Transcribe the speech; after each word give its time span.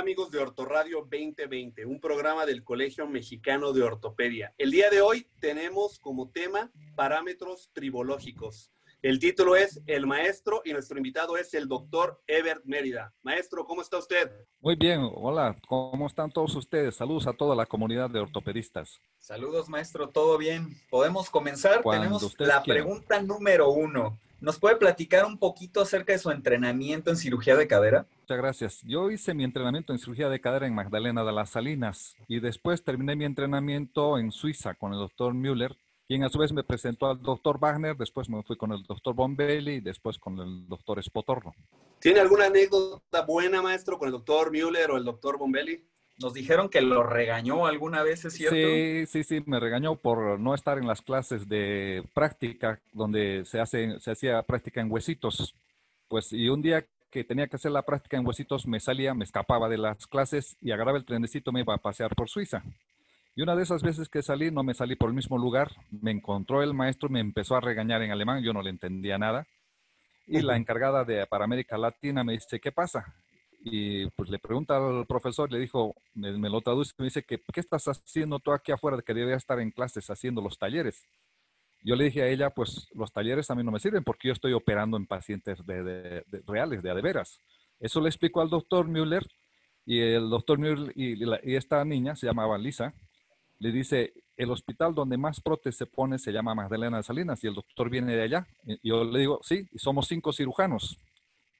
Hola 0.00 0.06
amigos 0.06 0.30
de 0.30 0.38
Ortoradio 0.38 1.00
2020, 1.00 1.84
un 1.84 2.00
programa 2.00 2.46
del 2.46 2.64
Colegio 2.64 3.06
Mexicano 3.06 3.74
de 3.74 3.82
Ortopedia. 3.82 4.54
El 4.56 4.70
día 4.70 4.88
de 4.88 5.02
hoy 5.02 5.26
tenemos 5.42 5.98
como 5.98 6.30
tema 6.30 6.72
parámetros 6.96 7.68
tribológicos. 7.74 8.72
El 9.02 9.18
título 9.18 9.56
es 9.56 9.82
El 9.86 10.06
Maestro 10.06 10.62
y 10.64 10.72
nuestro 10.72 10.96
invitado 10.96 11.36
es 11.36 11.52
el 11.52 11.68
doctor 11.68 12.18
Ebert 12.26 12.64
Mérida. 12.64 13.12
Maestro, 13.22 13.66
¿cómo 13.66 13.82
está 13.82 13.98
usted? 13.98 14.30
Muy 14.60 14.74
bien, 14.74 15.06
hola, 15.16 15.54
¿cómo 15.68 16.06
están 16.06 16.30
todos 16.30 16.56
ustedes? 16.56 16.96
Saludos 16.96 17.26
a 17.26 17.34
toda 17.34 17.54
la 17.54 17.66
comunidad 17.66 18.08
de 18.08 18.20
ortopedistas. 18.20 19.02
Saludos, 19.18 19.68
maestro, 19.68 20.08
¿todo 20.08 20.38
bien? 20.38 20.80
¿Podemos 20.88 21.28
comenzar? 21.28 21.82
Tenemos 21.82 22.34
la 22.38 22.62
pregunta 22.62 23.20
número 23.20 23.68
uno. 23.70 24.18
¿Nos 24.40 24.58
puede 24.58 24.76
platicar 24.76 25.26
un 25.26 25.38
poquito 25.38 25.82
acerca 25.82 26.14
de 26.14 26.18
su 26.18 26.30
entrenamiento 26.30 27.10
en 27.10 27.16
cirugía 27.16 27.56
de 27.56 27.68
cadera? 27.68 28.06
Muchas 28.22 28.38
gracias. 28.38 28.80
Yo 28.84 29.10
hice 29.10 29.34
mi 29.34 29.44
entrenamiento 29.44 29.92
en 29.92 29.98
cirugía 29.98 30.30
de 30.30 30.40
cadera 30.40 30.66
en 30.66 30.74
Magdalena 30.74 31.24
de 31.24 31.32
las 31.32 31.50
Salinas 31.50 32.16
y 32.26 32.40
después 32.40 32.82
terminé 32.82 33.16
mi 33.16 33.26
entrenamiento 33.26 34.18
en 34.18 34.32
Suiza 34.32 34.74
con 34.74 34.92
el 34.92 34.98
doctor 34.98 35.34
Müller 35.34 35.76
quien 36.10 36.24
a 36.24 36.28
su 36.28 36.38
vez 36.40 36.52
me 36.52 36.64
presentó 36.64 37.06
al 37.06 37.22
doctor 37.22 37.60
Wagner, 37.60 37.96
después 37.96 38.28
me 38.28 38.42
fui 38.42 38.56
con 38.56 38.72
el 38.72 38.82
doctor 38.82 39.14
Bombelli 39.14 39.74
y 39.74 39.80
después 39.80 40.18
con 40.18 40.40
el 40.40 40.66
doctor 40.66 41.00
Spotorno. 41.00 41.54
¿Tiene 42.00 42.18
alguna 42.18 42.46
anécdota 42.46 43.22
buena, 43.24 43.62
maestro, 43.62 43.96
con 43.96 44.08
el 44.08 44.12
doctor 44.12 44.50
Müller 44.50 44.90
o 44.90 44.96
el 44.96 45.04
doctor 45.04 45.38
Bombelli? 45.38 45.86
Nos 46.20 46.34
dijeron 46.34 46.68
que 46.68 46.82
lo 46.82 47.02
regañó 47.02 47.66
alguna 47.66 48.02
vez, 48.02 48.26
¿es 48.26 48.34
cierto? 48.34 48.54
Sí, 48.54 49.06
sí, 49.06 49.24
sí, 49.24 49.42
me 49.46 49.58
regañó 49.58 49.96
por 49.96 50.38
no 50.38 50.54
estar 50.54 50.76
en 50.76 50.86
las 50.86 51.00
clases 51.00 51.48
de 51.48 52.04
práctica 52.12 52.78
donde 52.92 53.44
se, 53.46 53.58
hace, 53.58 53.98
se 54.00 54.10
hacía 54.10 54.42
práctica 54.42 54.82
en 54.82 54.90
huesitos. 54.90 55.54
Pues, 56.08 56.32
y 56.32 56.48
un 56.50 56.60
día 56.60 56.84
que 57.10 57.24
tenía 57.24 57.46
que 57.46 57.56
hacer 57.56 57.72
la 57.72 57.82
práctica 57.82 58.18
en 58.18 58.26
huesitos, 58.26 58.66
me 58.66 58.80
salía, 58.80 59.14
me 59.14 59.24
escapaba 59.24 59.68
de 59.68 59.78
las 59.78 60.06
clases 60.06 60.58
y 60.60 60.72
agarraba 60.72 60.98
el 60.98 61.06
trenecito, 61.06 61.52
me 61.52 61.60
iba 61.60 61.74
a 61.74 61.78
pasear 61.78 62.14
por 62.14 62.28
Suiza. 62.28 62.62
Y 63.34 63.42
una 63.42 63.56
de 63.56 63.62
esas 63.62 63.82
veces 63.82 64.10
que 64.10 64.22
salí, 64.22 64.50
no 64.50 64.62
me 64.62 64.74
salí 64.74 64.96
por 64.96 65.08
el 65.08 65.16
mismo 65.16 65.38
lugar, 65.38 65.70
me 65.90 66.10
encontró 66.10 66.62
el 66.62 66.74
maestro, 66.74 67.08
me 67.08 67.20
empezó 67.20 67.56
a 67.56 67.60
regañar 67.60 68.02
en 68.02 68.10
alemán, 68.10 68.42
yo 68.42 68.52
no 68.52 68.60
le 68.60 68.70
entendía 68.70 69.16
nada. 69.16 69.46
Y 70.26 70.42
la 70.42 70.56
encargada 70.56 71.04
de 71.04 71.26
para 71.26 71.44
América 71.44 71.78
Latina 71.78 72.22
me 72.22 72.34
dice, 72.34 72.60
¿qué 72.60 72.70
pasa? 72.70 73.14
Y 73.62 74.06
pues 74.10 74.30
le 74.30 74.38
pregunta 74.38 74.76
al 74.76 75.06
profesor, 75.06 75.52
le 75.52 75.58
dijo, 75.58 75.94
me, 76.14 76.48
lo 76.48 76.60
traduce, 76.60 76.94
me 76.98 77.04
dice, 77.04 77.22
que, 77.22 77.38
¿qué 77.52 77.60
estás 77.60 77.86
haciendo 77.88 78.38
tú 78.38 78.52
aquí 78.52 78.72
afuera 78.72 78.96
de 78.96 79.02
que 79.02 79.12
debería 79.12 79.36
estar 79.36 79.60
en 79.60 79.70
clases 79.70 80.08
haciendo 80.08 80.40
los 80.40 80.58
talleres? 80.58 81.06
Yo 81.82 81.94
le 81.94 82.04
dije 82.04 82.22
a 82.22 82.28
ella, 82.28 82.50
pues 82.50 82.88
los 82.94 83.12
talleres 83.12 83.50
a 83.50 83.54
mí 83.54 83.62
no 83.62 83.70
me 83.70 83.80
sirven 83.80 84.04
porque 84.04 84.28
yo 84.28 84.32
estoy 84.32 84.52
operando 84.52 84.96
en 84.96 85.06
pacientes 85.06 85.64
de, 85.66 86.24
reales, 86.46 86.82
de 86.82 86.90
adeveras. 86.90 87.38
Eso 87.78 88.00
le 88.00 88.08
explicó 88.08 88.40
al 88.40 88.50
doctor 88.50 88.86
Müller 88.86 89.26
y 89.86 90.00
el 90.00 90.28
doctor 90.28 90.58
Müller 90.58 90.92
y, 90.94 91.22
y 91.50 91.56
esta 91.56 91.84
niña 91.84 92.16
se 92.16 92.26
llamaba 92.26 92.58
Lisa 92.58 92.94
le 93.60 93.72
dice, 93.72 94.14
el 94.36 94.50
hospital 94.50 94.94
donde 94.94 95.18
más 95.18 95.40
prótesis 95.40 95.78
se 95.78 95.86
pone 95.86 96.18
se 96.18 96.32
llama 96.32 96.54
Magdalena 96.54 96.96
de 96.96 97.02
Salinas 97.02 97.44
y 97.44 97.46
el 97.46 97.54
doctor 97.54 97.90
viene 97.90 98.16
de 98.16 98.22
allá. 98.22 98.46
Y 98.64 98.88
yo 98.88 99.04
le 99.04 99.20
digo, 99.20 99.38
sí, 99.42 99.68
somos 99.76 100.08
cinco 100.08 100.32
cirujanos. 100.32 100.98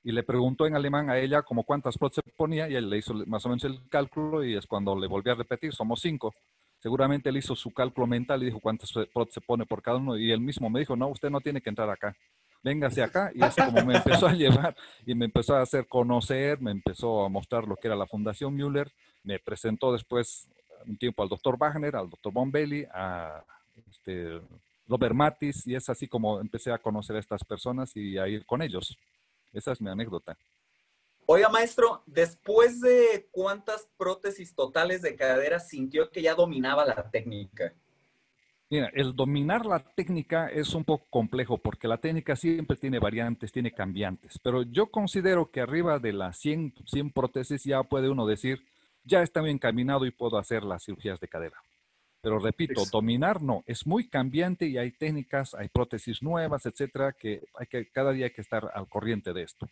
Y 0.03 0.13
le 0.13 0.23
preguntó 0.23 0.67
en 0.67 0.75
alemán 0.75 1.11
a 1.11 1.19
ella 1.19 1.43
como 1.43 1.65
cuántas 1.65 1.99
prótesis 1.99 2.25
se 2.25 2.33
ponía 2.37 2.69
y 2.69 2.75
él 2.75 2.89
le 2.89 2.99
hizo 2.99 3.15
más 3.27 3.45
o 3.45 3.49
menos 3.51 3.65
el 3.65 3.87
cálculo 3.89 4.45
y 4.45 4.57
es 4.57 4.67
cuando 4.67 4.99
le 4.99 5.07
volví 5.07 5.31
a 5.31 5.35
repetir, 5.35 5.73
somos 5.73 6.01
cinco. 6.01 6.35
Seguramente 6.79 7.29
él 7.29 7.37
hizo 7.37 7.55
su 7.55 7.71
cálculo 7.71 8.07
mental 8.07 8.43
y 8.43 8.47
dijo 8.47 8.61
cuántas 8.61 8.91
prótesis 8.93 9.35
se 9.35 9.41
pone 9.43 9.67
por 9.67 9.83
cada 9.83 9.99
uno 9.99 10.17
y 10.17 10.33
él 10.33 10.41
mismo 10.41 10.71
me 10.71 10.81
dijo, 10.81 10.97
no, 10.97 11.09
usted 11.09 11.29
no 11.29 11.41
tiene 11.41 11.61
que 11.61 11.69
entrar 11.69 11.91
acá. 11.91 12.17
Véngase 12.63 13.03
acá 13.03 13.31
y 13.35 13.43
así 13.43 13.61
como 13.63 13.85
me 13.85 13.97
empezó 13.97 14.27
a 14.27 14.33
llevar 14.35 14.75
y 15.05 15.15
me 15.15 15.27
empezó 15.27 15.55
a 15.57 15.63
hacer 15.63 15.87
conocer, 15.87 16.61
me 16.61 16.71
empezó 16.71 17.25
a 17.25 17.29
mostrar 17.29 17.67
lo 17.67 17.77
que 17.77 17.89
era 17.89 17.97
la 17.97 18.07
Fundación 18.07 18.55
Müller, 18.55 18.91
me 19.23 19.39
presentó 19.39 19.93
después 19.93 20.49
un 20.87 20.97
tiempo 20.97 21.23
al 21.23 21.29
doctor 21.29 21.59
Wagner, 21.59 21.97
al 21.97 22.09
doctor 22.09 22.33
Bombelli, 22.33 22.87
a 22.93 23.45
este, 23.91 24.41
Robert 24.87 25.15
Matis, 25.15 25.67
y 25.67 25.75
es 25.75 25.89
así 25.89 26.09
como 26.09 26.41
empecé 26.41 26.73
a 26.73 26.79
conocer 26.79 27.17
a 27.17 27.21
estas 27.21 27.45
personas 27.45 27.97
y 27.97 28.19
a 28.19 28.29
ir 28.29 28.45
con 28.45 28.63
ellos. 28.63 28.97
Esa 29.53 29.73
es 29.73 29.81
mi 29.81 29.91
anécdota. 29.91 30.37
Oiga, 31.27 31.49
maestro, 31.49 32.03
después 32.07 32.81
de 32.81 33.29
cuántas 33.31 33.89
prótesis 33.97 34.55
totales 34.55 35.03
de 35.03 35.15
cadera 35.15 35.61
sintió 35.61 36.11
que 36.11 36.23
ya 36.23 36.35
dominaba 36.35 36.85
la 36.85 37.09
técnica? 37.09 37.73
Mira, 38.69 38.91
el 38.95 39.15
dominar 39.15 39.67
la 39.67 39.81
técnica 39.81 40.49
es 40.49 40.75
un 40.75 40.85
poco 40.85 41.07
complejo 41.11 41.59
porque 41.59 41.89
la 41.89 41.99
técnica 41.99 42.37
siempre 42.37 42.77
tiene 42.77 43.01
variantes, 43.01 43.51
tiene 43.51 43.73
cambiantes, 43.73 44.39
pero 44.43 44.63
yo 44.63 44.87
considero 44.87 45.51
que 45.51 45.61
arriba 45.61 45.99
de 45.99 46.13
las 46.13 46.37
100, 46.39 46.75
100 46.87 47.11
prótesis 47.11 47.65
ya 47.65 47.83
puede 47.83 48.09
uno 48.09 48.27
decir, 48.27 48.65
ya 49.05 49.23
está 49.23 49.41
bien 49.41 49.57
encaminado 49.57 50.07
y 50.07 50.13
puedo 50.13 50.39
hacer 50.39 50.63
las 50.63 50.85
cirugías 50.85 51.19
de 51.19 51.29
cadera. 51.29 51.63
Pero 52.23 52.39
repito, 52.39 52.85
dominar 52.93 53.41
no, 53.41 53.65
es 53.67 53.87
muy 53.87 54.09
cambiante 54.09 54.67
y 54.67 54.77
hay 54.77 54.93
técnicas, 54.93 55.55
hay 55.55 55.69
prótesis 55.69 56.23
nuevas, 56.23 56.67
etcétera, 56.67 57.13
que 57.13 57.43
hay 57.59 57.67
que 57.67 57.89
cada 57.91 58.13
día 58.13 58.27
hay 58.27 58.33
que 58.33 58.43
estar 58.43 58.71
al 58.75 58.89
corriente 58.89 59.33
de 59.33 59.43
esto. 59.43 59.67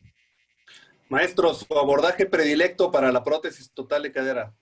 Maestro, 1.11 1.53
su 1.55 1.67
abordaje 1.79 2.27
predilecto 2.27 2.91
para 2.91 3.13
la 3.13 3.23
prótesis 3.23 3.71
total 3.73 4.03
de 4.03 4.13
cadera. 4.13 4.55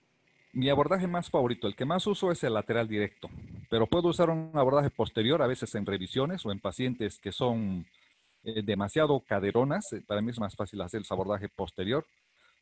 Mi 0.53 0.69
abordaje 0.69 1.07
más 1.07 1.29
favorito, 1.29 1.67
el 1.67 1.75
que 1.75 1.85
más 1.85 2.07
uso 2.07 2.31
es 2.31 2.43
el 2.43 2.53
lateral 2.53 2.87
directo, 2.87 3.29
pero 3.69 3.87
puedo 3.87 4.09
usar 4.09 4.29
un 4.29 4.51
abordaje 4.53 4.89
posterior 4.89 5.41
a 5.41 5.47
veces 5.47 5.73
en 5.75 5.85
revisiones 5.85 6.45
o 6.45 6.51
en 6.51 6.59
pacientes 6.59 7.19
que 7.19 7.31
son 7.31 7.85
eh, 8.43 8.61
demasiado 8.63 9.19
caderonas. 9.21 9.89
Para 10.07 10.21
mí 10.21 10.31
es 10.31 10.39
más 10.39 10.55
fácil 10.55 10.81
hacer 10.81 11.01
el 11.01 11.07
abordaje 11.09 11.47
posterior 11.49 12.05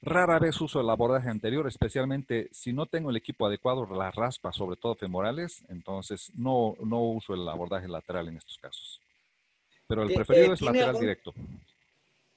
Rara 0.05 0.37
vez 0.37 0.61
uso 0.61 0.79
el 0.79 0.89
abordaje 0.91 1.29
anterior, 1.29 1.67
especialmente 1.67 2.47
si 2.51 2.71
no 2.71 2.85
tengo 2.85 3.09
el 3.09 3.17
equipo 3.17 3.47
adecuado, 3.47 3.87
las 3.87 4.13
raspas, 4.13 4.55
sobre 4.55 4.77
todo 4.77 4.93
femorales, 4.93 5.65
entonces 5.67 6.31
no, 6.35 6.75
no 6.79 7.01
uso 7.01 7.33
el 7.33 7.49
abordaje 7.49 7.87
lateral 7.87 8.27
en 8.27 8.37
estos 8.37 8.59
casos. 8.59 9.01
Pero 9.87 10.03
el 10.03 10.13
preferido 10.13 10.53
es 10.53 10.61
lateral 10.61 10.99
directo. 10.99 11.33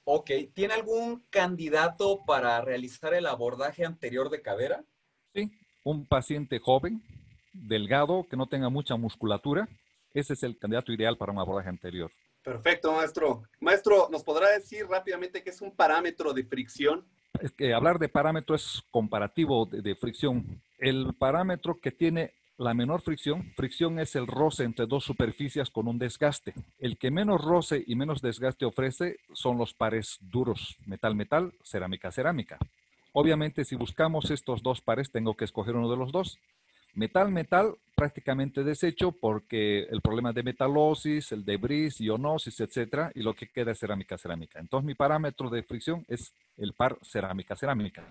Ok, 0.03 0.31
¿tiene 0.55 0.73
algún 0.73 1.23
candidato 1.29 2.25
para 2.25 2.59
realizar 2.61 3.13
el 3.13 3.27
abordaje 3.27 3.85
anterior 3.85 4.31
de 4.31 4.41
cadera? 4.41 4.83
Sí, 5.35 5.51
un 5.83 6.07
paciente 6.07 6.57
joven, 6.57 7.03
delgado, 7.53 8.25
que 8.27 8.35
no 8.35 8.47
tenga 8.47 8.69
mucha 8.69 8.95
musculatura. 8.95 9.69
Ese 10.11 10.33
es 10.33 10.41
el 10.41 10.57
candidato 10.57 10.91
ideal 10.91 11.17
para 11.17 11.31
un 11.31 11.37
abordaje 11.37 11.69
anterior. 11.69 12.09
Perfecto, 12.41 12.93
maestro. 12.93 13.43
Maestro, 13.59 14.09
¿nos 14.09 14.23
podrá 14.23 14.49
decir 14.49 14.87
rápidamente 14.87 15.43
qué 15.43 15.51
es 15.51 15.61
un 15.61 15.75
parámetro 15.75 16.33
de 16.33 16.43
fricción? 16.43 17.05
Hablar 17.73 17.99
de 17.99 18.09
parámetro 18.09 18.55
es 18.55 18.83
comparativo 18.91 19.65
de, 19.65 19.95
fricción. 19.95 20.61
El 20.77 21.13
parámetro 21.17 21.79
que 21.79 21.91
tiene 21.91 22.33
la 22.57 22.73
menor 22.73 23.01
fricción, 23.01 23.51
fricción 23.55 23.99
es 23.99 24.15
el 24.15 24.27
roce 24.27 24.65
entre 24.65 24.85
dos 24.85 25.05
superficies 25.05 25.69
con 25.69 25.87
un 25.87 25.97
desgaste. 25.97 26.53
El 26.77 26.97
que 26.97 27.09
menos 27.09 27.41
roce 27.41 27.83
y 27.85 27.95
menos 27.95 28.21
desgaste 28.21 28.65
ofrece 28.65 29.17
son 29.33 29.57
los 29.57 29.73
pares 29.73 30.17
duros, 30.21 30.77
metal-metal, 30.85 31.53
cerámica-cerámica. 31.63 32.57
Obviamente, 33.13 33.63
si 33.63 33.75
buscamos 33.75 34.29
estos 34.29 34.61
dos 34.61 34.81
pares, 34.81 35.11
tengo 35.11 35.35
que 35.35 35.45
escoger 35.45 35.75
uno 35.75 35.89
de 35.89 35.97
los 35.97 36.11
dos. 36.11 36.37
Metal, 36.93 37.31
metal, 37.31 37.75
prácticamente 37.99 38.63
deshecho 38.63 39.11
porque 39.11 39.81
el 39.81 39.99
problema 39.99 40.31
de 40.31 40.41
metalosis, 40.41 41.33
el 41.33 41.43
debris, 41.43 41.99
ionosis, 41.99 42.57
etcétera, 42.61 43.11
y 43.13 43.21
lo 43.21 43.33
que 43.33 43.49
queda 43.49 43.73
es 43.73 43.79
cerámica, 43.79 44.17
cerámica. 44.17 44.57
Entonces, 44.57 44.85
mi 44.85 44.95
parámetro 44.95 45.49
de 45.49 45.63
fricción 45.63 46.05
es 46.07 46.33
el 46.55 46.71
par 46.71 46.97
cerámica, 47.01 47.57
cerámica. 47.57 48.09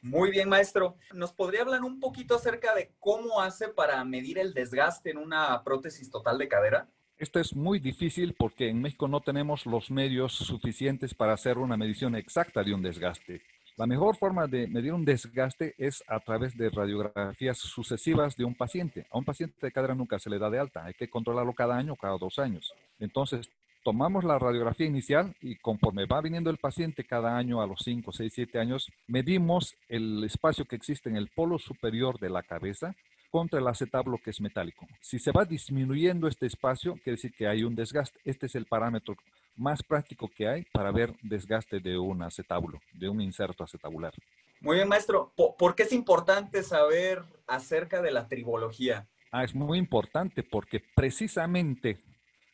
Muy 0.00 0.30
bien, 0.30 0.48
maestro. 0.48 0.96
¿Nos 1.12 1.34
podría 1.34 1.62
hablar 1.62 1.82
un 1.82 2.00
poquito 2.00 2.34
acerca 2.34 2.74
de 2.74 2.92
cómo 2.98 3.42
hace 3.42 3.68
para 3.68 4.02
medir 4.06 4.38
el 4.38 4.54
desgaste 4.54 5.10
en 5.10 5.18
una 5.18 5.62
prótesis 5.62 6.10
total 6.10 6.38
de 6.38 6.48
cadera? 6.48 6.88
Esto 7.18 7.38
es 7.38 7.54
muy 7.54 7.78
difícil 7.78 8.34
porque 8.38 8.70
en 8.70 8.80
México 8.80 9.06
no 9.06 9.20
tenemos 9.20 9.66
los 9.66 9.90
medios 9.90 10.32
suficientes 10.32 11.12
para 11.12 11.34
hacer 11.34 11.58
una 11.58 11.76
medición 11.76 12.14
exacta 12.14 12.62
de 12.64 12.72
un 12.72 12.80
desgaste. 12.80 13.42
La 13.76 13.86
mejor 13.86 14.16
forma 14.16 14.46
de 14.46 14.66
medir 14.68 14.94
un 14.94 15.04
desgaste 15.04 15.74
es 15.76 16.02
a 16.08 16.18
través 16.20 16.56
de 16.56 16.70
radiografías 16.70 17.58
sucesivas 17.58 18.34
de 18.34 18.46
un 18.46 18.54
paciente. 18.54 19.06
A 19.10 19.18
un 19.18 19.24
paciente 19.26 19.54
de 19.60 19.70
cadera 19.70 19.94
nunca 19.94 20.18
se 20.18 20.30
le 20.30 20.38
da 20.38 20.48
de 20.48 20.58
alta, 20.58 20.86
hay 20.86 20.94
que 20.94 21.10
controlarlo 21.10 21.52
cada 21.52 21.76
año, 21.76 21.94
cada 21.94 22.16
dos 22.16 22.38
años. 22.38 22.72
Entonces, 22.98 23.50
tomamos 23.84 24.24
la 24.24 24.38
radiografía 24.38 24.86
inicial 24.86 25.36
y 25.42 25.56
conforme 25.56 26.06
va 26.06 26.22
viniendo 26.22 26.48
el 26.48 26.56
paciente 26.56 27.04
cada 27.04 27.36
año 27.36 27.60
a 27.60 27.66
los 27.66 27.80
5, 27.84 28.12
6, 28.12 28.32
7 28.34 28.58
años, 28.58 28.90
medimos 29.08 29.76
el 29.90 30.24
espacio 30.24 30.64
que 30.64 30.76
existe 30.76 31.10
en 31.10 31.16
el 31.16 31.28
polo 31.28 31.58
superior 31.58 32.18
de 32.18 32.30
la 32.30 32.42
cabeza 32.42 32.96
contra 33.30 33.60
el 33.60 33.68
acetábulo 33.68 34.16
que 34.16 34.30
es 34.30 34.40
metálico. 34.40 34.86
Si 35.02 35.18
se 35.18 35.32
va 35.32 35.44
disminuyendo 35.44 36.28
este 36.28 36.46
espacio, 36.46 36.94
quiere 36.94 37.16
decir 37.16 37.34
que 37.34 37.46
hay 37.46 37.62
un 37.62 37.74
desgaste. 37.74 38.18
Este 38.24 38.46
es 38.46 38.54
el 38.54 38.64
parámetro 38.64 39.16
más 39.56 39.82
práctico 39.82 40.28
que 40.28 40.48
hay 40.48 40.64
para 40.72 40.90
ver 40.90 41.14
desgaste 41.22 41.80
de 41.80 41.98
un 41.98 42.22
acetábulo, 42.22 42.80
de 42.92 43.08
un 43.08 43.20
inserto 43.20 43.64
acetabular. 43.64 44.12
Muy 44.60 44.76
bien, 44.76 44.88
maestro. 44.88 45.32
¿Por 45.36 45.74
qué 45.74 45.82
es 45.84 45.92
importante 45.92 46.62
saber 46.62 47.22
acerca 47.46 48.00
de 48.00 48.10
la 48.10 48.28
tribología? 48.28 49.06
Ah, 49.32 49.44
es 49.44 49.54
muy 49.54 49.78
importante 49.78 50.42
porque 50.42 50.82
precisamente 50.94 51.98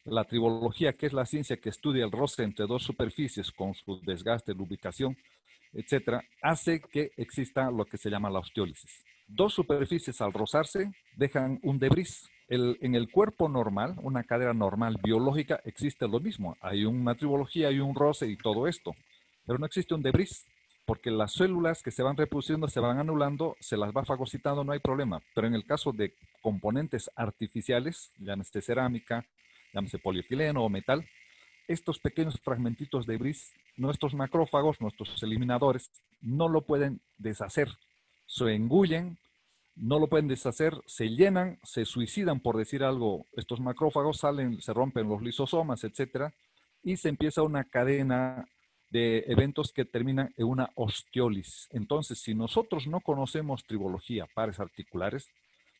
la 0.05 0.25
tribología, 0.25 0.95
que 0.95 1.07
es 1.07 1.13
la 1.13 1.27
ciencia 1.27 1.57
que 1.59 1.69
estudia 1.69 2.05
el 2.05 2.11
roce 2.11 2.43
entre 2.43 2.67
dos 2.67 2.83
superficies 2.83 3.53
con 3.53 3.75
su 3.75 4.01
desgaste, 4.01 4.53
lubricación, 4.53 5.17
etcétera, 5.73 6.23
hace 6.43 6.81
que 6.81 7.13
exista 7.17 7.71
lo 7.71 7.85
que 7.85 7.99
se 7.99 8.11
llama 8.11 8.31
la 8.31 8.41
osteólisis. 8.41 9.05
Dos 9.27 9.55
superficies 9.55 10.21
al 10.21 10.33
rozarse 10.33 10.91
dejan 11.17 11.59
un 11.63 11.79
debris. 11.79 12.29
En 12.53 12.95
el 12.95 13.11
cuerpo 13.11 13.49
normal, 13.49 13.95
una 14.03 14.25
cadera 14.25 14.53
normal 14.53 14.99
biológica, 15.03 15.61
existe 15.65 16.07
lo 16.07 16.21
mismo. 16.21 16.57
Hay 16.61 16.85
una 16.85 17.15
tribología, 17.15 17.69
hay 17.69 17.81
un 17.81 17.95
roce 17.95 18.27
y 18.27 18.37
todo 18.37 18.69
esto. 18.69 18.93
Pero 19.47 19.59
no 19.59 19.65
existe 19.65 19.95
un 19.95 20.03
debris, 20.03 20.47
porque 20.85 21.11
las 21.11 21.33
células 21.33 21.83
que 21.83 21.91
se 21.91 22.03
van 22.03 22.17
reproduciendo 22.17 22.69
se 22.69 22.81
van 22.81 22.99
anulando, 22.99 23.57
se 23.61 23.79
las 23.79 23.93
va 23.93 24.05
fagocitando, 24.05 24.65
no 24.65 24.73
hay 24.73 24.81
problema. 24.81 25.23
Pero 25.35 25.47
en 25.47 25.55
el 25.55 25.65
caso 25.65 25.93
de 25.93 26.15
componentes 26.43 27.11
artificiales, 27.17 28.13
llámese 28.19 28.61
cerámica, 28.61 29.25
llámese 29.73 29.99
polietileno 29.99 30.63
o 30.63 30.69
metal, 30.69 31.09
estos 31.69 31.99
pequeños 32.01 32.39
fragmentitos 32.45 33.07
de 33.07 33.17
bris, 33.17 33.51
nuestros 33.77 34.13
macrófagos, 34.15 34.79
nuestros 34.81 35.23
eliminadores, 35.23 35.91
no 36.21 36.49
lo 36.49 36.67
pueden 36.67 37.01
deshacer. 37.17 37.69
Se 38.27 38.53
engullen, 38.53 39.19
no 39.75 39.99
lo 39.99 40.09
pueden 40.09 40.29
deshacer, 40.29 40.75
se 40.87 41.09
llenan, 41.09 41.59
se 41.63 41.85
suicidan, 41.85 42.41
por 42.41 42.57
decir 42.57 42.85
algo. 42.85 43.27
Estos 43.33 43.61
macrófagos 43.61 44.19
salen, 44.19 44.61
se 44.61 44.73
rompen 44.73 45.09
los 45.09 45.23
lisosomas, 45.23 45.85
etcétera, 45.85 46.35
y 46.83 46.97
se 46.97 47.09
empieza 47.09 47.43
una 47.43 47.65
cadena 47.65 48.47
de 48.91 49.25
eventos 49.29 49.73
que 49.73 49.87
terminan 49.87 50.35
en 50.37 50.47
una 50.47 50.71
osteolis. 50.75 51.69
Entonces, 51.71 52.21
si 52.21 52.35
nosotros 52.35 52.87
no 52.87 53.01
conocemos 53.01 53.65
tribología, 53.65 54.27
pares 54.35 54.61
articulares, 54.61 55.31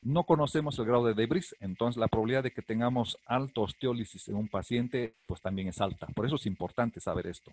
no 0.01 0.25
conocemos 0.25 0.79
el 0.79 0.87
grado 0.87 1.07
de 1.07 1.15
debris, 1.15 1.55
entonces 1.61 2.01
la 2.01 2.09
probabilidad 2.09 2.43
de 2.43 2.51
que 2.51 2.63
tengamos 2.63 3.19
alto 3.27 3.63
osteólisis 3.63 4.29
en 4.29 4.37
un 4.37 4.49
paciente, 4.49 5.15
pues 5.27 5.41
también 5.41 5.69
es 5.69 5.81
alta. 5.81 6.07
Por 6.07 6.27
eso 6.27 6.37
es 6.37 6.47
importante 6.47 7.01
saber 7.01 7.27
esto. 7.27 7.53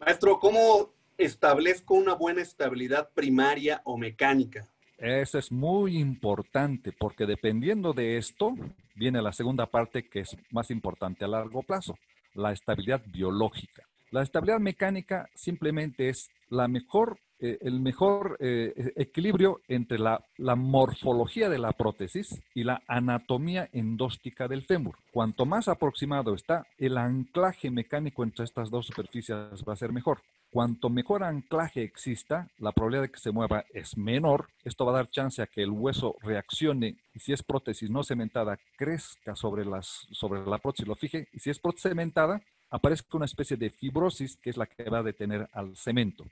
Maestro, 0.00 0.40
¿cómo 0.40 0.92
establezco 1.18 1.94
una 1.94 2.14
buena 2.14 2.40
estabilidad 2.40 3.10
primaria 3.12 3.82
o 3.84 3.98
mecánica? 3.98 4.66
Eso 4.98 5.38
es 5.38 5.52
muy 5.52 5.96
importante 5.96 6.92
porque 6.92 7.24
dependiendo 7.24 7.92
de 7.92 8.16
esto, 8.16 8.54
viene 8.96 9.22
la 9.22 9.32
segunda 9.32 9.66
parte 9.66 10.08
que 10.08 10.20
es 10.20 10.36
más 10.50 10.70
importante 10.70 11.24
a 11.24 11.28
largo 11.28 11.62
plazo, 11.62 11.96
la 12.34 12.52
estabilidad 12.52 13.02
biológica. 13.06 13.84
La 14.10 14.22
estabilidad 14.22 14.58
mecánica 14.58 15.28
simplemente 15.34 16.08
es 16.08 16.30
la 16.48 16.66
mejor 16.66 17.18
eh, 17.40 17.58
el 17.60 17.78
mejor 17.78 18.36
eh, 18.40 18.92
equilibrio 18.96 19.60
entre 19.68 20.00
la, 20.00 20.20
morfología 20.56 21.48
de 21.48 21.58
la 21.58 21.70
prótesis 21.70 22.42
y 22.52 22.64
la 22.64 22.82
anatomía 22.88 23.68
endóstica 23.72 24.48
del 24.48 24.64
fémur. 24.64 24.96
Cuanto 25.12 25.46
más 25.46 25.68
aproximado 25.68 26.34
está, 26.34 26.66
el 26.78 26.98
anclaje 26.98 27.70
mecánico 27.70 28.24
entre 28.24 28.44
estas 28.44 28.70
dos 28.70 28.86
superficies 28.86 29.62
va 29.68 29.72
a 29.72 29.76
ser 29.76 29.92
mejor. 29.92 30.20
Cuanto 30.50 30.88
mejor 30.88 31.24
anclaje 31.24 31.82
exista, 31.82 32.48
la 32.58 32.72
probabilidad 32.72 33.02
de 33.02 33.10
que 33.10 33.20
se 33.20 33.32
mueva 33.32 33.64
es 33.74 33.98
menor. 33.98 34.48
Esto 34.64 34.86
va 34.86 34.92
a 34.92 34.96
dar 34.96 35.10
chance 35.10 35.42
a 35.42 35.46
que 35.46 35.62
el 35.62 35.70
hueso 35.70 36.16
reaccione 36.22 36.96
y 37.14 37.18
si 37.18 37.32
es 37.32 37.42
prótesis 37.42 37.90
no 37.90 38.02
cementada, 38.02 38.58
crezca 38.76 39.36
sobre, 39.36 39.66
las, 39.66 40.06
sobre 40.10 40.44
la 40.46 40.58
prótesis, 40.58 40.88
lo 40.88 40.96
fije. 40.96 41.28
Y 41.32 41.38
si 41.38 41.50
es 41.50 41.58
prótesis 41.58 41.90
cementada, 41.90 42.40
aparezca 42.70 43.16
una 43.16 43.26
especie 43.26 43.56
de 43.56 43.70
fibrosis 43.70 44.36
que 44.36 44.50
es 44.50 44.56
la 44.56 44.66
que 44.66 44.88
va 44.88 44.98
a 45.00 45.02
detener 45.02 45.48
al 45.52 45.76
cemento. 45.76 46.24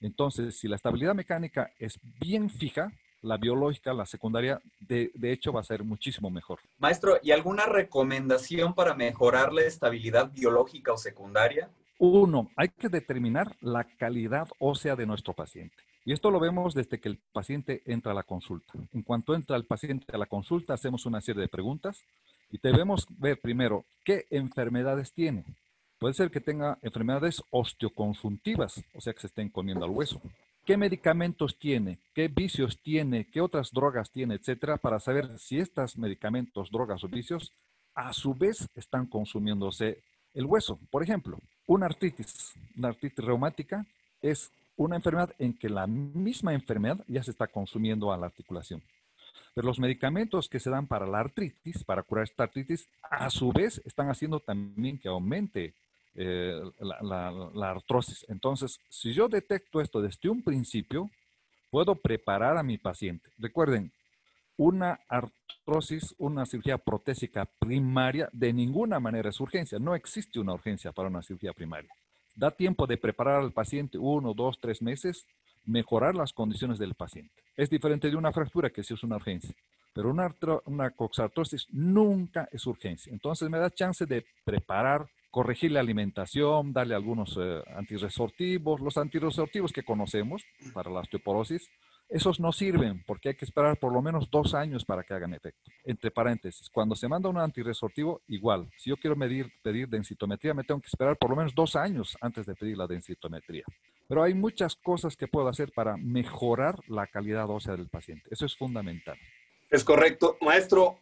Entonces, 0.00 0.58
si 0.58 0.68
la 0.68 0.76
estabilidad 0.76 1.14
mecánica 1.14 1.70
es 1.78 1.98
bien 2.20 2.50
fija, 2.50 2.92
la 3.22 3.38
biológica, 3.38 3.94
la 3.94 4.04
secundaria, 4.04 4.60
de, 4.78 5.10
hecho 5.22 5.52
va 5.52 5.60
a 5.60 5.64
ser 5.64 5.82
muchísimo 5.82 6.30
mejor. 6.30 6.60
Maestro, 6.78 7.18
¿y 7.22 7.32
alguna 7.32 7.64
recomendación 7.64 8.74
para 8.74 8.94
mejorar 8.94 9.52
la 9.52 9.62
estabilidad 9.62 10.30
biológica 10.30 10.92
o 10.92 10.98
secundaria? 10.98 11.70
Uno, 11.98 12.50
hay 12.56 12.68
que 12.68 12.88
determinar 12.88 13.56
la 13.60 13.84
calidad 13.84 14.48
ósea 14.58 14.96
de 14.96 15.06
nuestro 15.06 15.32
paciente. 15.32 15.76
Y 16.04 16.12
esto 16.12 16.30
lo 16.30 16.38
vemos 16.38 16.74
desde 16.74 17.00
que 17.00 17.08
el 17.08 17.18
paciente 17.32 17.82
entra 17.86 18.12
a 18.12 18.14
la 18.14 18.24
consulta. 18.24 18.72
En 18.92 19.02
cuanto 19.02 19.34
entra 19.34 19.56
el 19.56 19.64
paciente 19.64 20.06
a 20.12 20.18
la 20.18 20.26
consulta, 20.26 20.74
hacemos 20.74 21.06
una 21.06 21.20
serie 21.20 21.42
de 21.42 21.48
preguntas 21.48 22.04
y 22.50 22.58
debemos 22.58 23.06
ver 23.08 23.40
primero 23.40 23.84
qué 24.04 24.26
enfermedades 24.30 25.12
tiene. 25.12 25.44
Puede 25.98 26.14
ser 26.14 26.30
que 26.30 26.40
tenga 26.40 26.78
enfermedades 26.82 27.42
osteoconjuntivas, 27.50 28.84
o 28.92 29.00
sea 29.00 29.14
que 29.14 29.20
se 29.20 29.28
estén 29.28 29.48
comiendo 29.48 29.86
al 29.86 29.92
hueso. 29.92 30.20
¿Qué 30.66 30.76
medicamentos 30.76 31.58
tiene? 31.58 31.98
¿Qué 32.14 32.28
vicios 32.28 32.78
tiene? 32.82 33.26
¿Qué 33.30 33.40
otras 33.40 33.70
drogas 33.70 34.10
tiene? 34.10 34.34
Etcétera, 34.34 34.76
para 34.76 34.98
saber 34.98 35.38
si 35.38 35.58
estos 35.58 35.96
medicamentos, 35.96 36.70
drogas 36.70 37.04
o 37.04 37.08
vicios 37.08 37.52
a 37.94 38.12
su 38.12 38.34
vez 38.34 38.68
están 38.74 39.06
consumiéndose 39.06 40.02
el 40.34 40.46
hueso. 40.46 40.78
Por 40.90 41.02
ejemplo, 41.02 41.38
una 41.66 41.86
artritis, 41.86 42.54
una 42.76 42.88
artritis 42.88 43.24
reumática 43.24 43.86
es 44.20 44.50
una 44.76 44.96
enfermedad 44.96 45.34
en 45.38 45.54
que 45.54 45.68
la 45.68 45.86
misma 45.86 46.52
enfermedad 46.52 47.04
ya 47.06 47.22
se 47.22 47.30
está 47.30 47.46
consumiendo 47.46 48.12
a 48.12 48.16
la 48.16 48.26
articulación. 48.26 48.82
Pero 49.54 49.68
los 49.68 49.78
medicamentos 49.78 50.48
que 50.48 50.58
se 50.58 50.70
dan 50.70 50.86
para 50.86 51.06
la 51.06 51.20
artritis, 51.20 51.84
para 51.84 52.02
curar 52.02 52.24
esta 52.24 52.42
artritis, 52.44 52.88
a 53.02 53.30
su 53.30 53.52
vez 53.52 53.80
están 53.84 54.10
haciendo 54.10 54.40
también 54.40 54.98
que 54.98 55.08
aumente 55.08 55.74
eh, 56.16 56.60
la, 56.80 57.70
artrosis. 57.70 58.26
Entonces, 58.28 58.80
si 58.88 59.12
yo 59.12 59.28
detecto 59.28 59.80
esto 59.80 60.00
desde 60.00 60.28
un 60.28 60.42
principio, 60.42 61.10
puedo 61.70 61.94
preparar 61.94 62.56
a 62.56 62.62
mi 62.62 62.78
paciente. 62.78 63.30
Recuerden, 63.38 63.92
una 64.56 65.00
artrosis, 65.08 66.14
una 66.18 66.46
cirugía 66.46 66.78
protésica 66.78 67.46
primaria, 67.58 68.28
de 68.32 68.52
ninguna 68.52 69.00
manera 69.00 69.30
es 69.30 69.40
urgencia. 69.40 69.78
No 69.78 69.94
existe 69.94 70.38
una 70.38 70.54
urgencia 70.54 70.92
para 70.92 71.08
una 71.08 71.22
cirugía 71.22 71.52
primaria. 71.52 71.90
Da 72.36 72.50
tiempo 72.50 72.86
de 72.86 72.96
preparar 72.96 73.40
al 73.40 73.52
paciente 73.52 73.98
uno, 73.98 74.34
dos, 74.34 74.58
tres 74.60 74.82
meses, 74.82 75.26
mejorar 75.64 76.14
las 76.14 76.32
condiciones 76.32 76.78
del 76.78 76.94
paciente. 76.94 77.42
Es 77.56 77.70
diferente 77.70 78.10
de 78.10 78.16
una 78.16 78.32
fractura 78.32 78.70
que 78.70 78.82
sí 78.82 78.94
es 78.94 79.02
una 79.02 79.16
urgencia. 79.16 79.54
Pero 79.92 80.10
una, 80.10 80.34
una 80.64 80.90
coxartrosis 80.90 81.68
nunca 81.70 82.48
es 82.50 82.66
urgencia. 82.66 83.12
Entonces 83.12 83.48
me 83.48 83.58
da 83.58 83.70
chance 83.70 84.06
de 84.06 84.26
preparar 84.44 85.06
corregir 85.30 85.72
la 85.72 85.80
alimentación, 85.80 86.72
darle 86.72 86.94
algunos 86.94 87.36
eh, 87.40 87.60
antirresortivos. 87.76 88.80
Los 88.80 88.96
antirresortivos 88.96 89.72
que 89.72 89.82
conocemos 89.82 90.44
para 90.72 90.90
la 90.90 91.00
osteoporosis, 91.00 91.68
esos 92.08 92.40
no 92.40 92.52
sirven 92.52 93.02
porque 93.06 93.30
hay 93.30 93.34
que 93.34 93.44
esperar 93.44 93.78
por 93.78 93.92
lo 93.92 94.02
menos 94.02 94.30
dos 94.30 94.54
años 94.54 94.84
para 94.84 95.02
que 95.02 95.14
hagan 95.14 95.34
efecto. 95.34 95.70
Entre 95.84 96.10
paréntesis, 96.10 96.68
cuando 96.70 96.94
se 96.94 97.08
manda 97.08 97.28
un 97.28 97.38
antirresortivo, 97.38 98.22
igual. 98.28 98.68
Si 98.76 98.90
yo 98.90 98.96
quiero 98.96 99.16
medir, 99.16 99.50
pedir 99.62 99.88
densitometría, 99.88 100.54
me 100.54 100.64
tengo 100.64 100.80
que 100.80 100.88
esperar 100.88 101.16
por 101.16 101.30
lo 101.30 101.36
menos 101.36 101.54
dos 101.54 101.76
años 101.76 102.16
antes 102.20 102.46
de 102.46 102.54
pedir 102.54 102.76
la 102.76 102.86
densitometría. 102.86 103.64
Pero 104.06 104.22
hay 104.22 104.34
muchas 104.34 104.76
cosas 104.76 105.16
que 105.16 105.28
puedo 105.28 105.48
hacer 105.48 105.72
para 105.72 105.96
mejorar 105.96 106.78
la 106.88 107.06
calidad 107.06 107.48
ósea 107.48 107.76
del 107.76 107.88
paciente. 107.88 108.28
Eso 108.30 108.46
es 108.46 108.56
fundamental. 108.56 109.18
Es 109.70 109.82
correcto. 109.82 110.36
Maestro, 110.40 110.98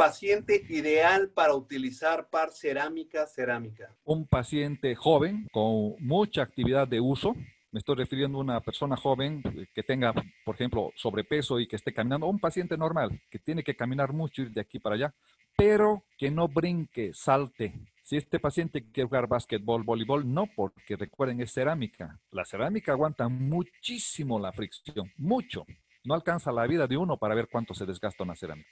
paciente 0.00 0.64
ideal 0.70 1.28
para 1.28 1.54
utilizar 1.54 2.30
par 2.30 2.50
cerámica 2.52 3.26
cerámica? 3.26 3.94
Un 4.04 4.26
paciente 4.26 4.94
joven 4.94 5.46
con 5.52 5.94
mucha 5.98 6.40
actividad 6.42 6.88
de 6.88 7.00
uso. 7.00 7.36
Me 7.72 7.78
estoy 7.78 7.96
refiriendo 7.96 8.38
a 8.38 8.40
una 8.40 8.60
persona 8.60 8.96
joven 8.96 9.42
que 9.72 9.82
tenga, 9.82 10.12
por 10.44 10.56
ejemplo, 10.56 10.90
sobrepeso 10.96 11.60
y 11.60 11.68
que 11.68 11.76
esté 11.76 11.92
caminando, 11.92 12.26
un 12.26 12.40
paciente 12.40 12.76
normal 12.76 13.20
que 13.30 13.38
tiene 13.38 13.62
que 13.62 13.76
caminar 13.76 14.12
mucho, 14.12 14.42
ir 14.42 14.50
de 14.50 14.60
aquí 14.60 14.80
para 14.80 14.96
allá, 14.96 15.14
pero 15.56 16.04
que 16.18 16.30
no 16.30 16.48
brinque, 16.48 17.12
salte. 17.14 17.74
Si 18.02 18.16
este 18.16 18.40
paciente 18.40 18.90
quiere 18.90 19.08
jugar 19.08 19.28
básquetbol, 19.28 19.84
voleibol, 19.84 20.32
no, 20.32 20.48
porque 20.56 20.96
recuerden, 20.96 21.40
es 21.40 21.52
cerámica. 21.52 22.18
La 22.32 22.44
cerámica 22.44 22.92
aguanta 22.92 23.28
muchísimo 23.28 24.40
la 24.40 24.52
fricción, 24.52 25.12
mucho. 25.16 25.64
No 26.02 26.14
alcanza 26.14 26.50
la 26.50 26.66
vida 26.66 26.88
de 26.88 26.96
uno 26.96 27.18
para 27.18 27.36
ver 27.36 27.48
cuánto 27.50 27.72
se 27.72 27.86
desgasta 27.86 28.24
una 28.24 28.34
cerámica 28.34 28.68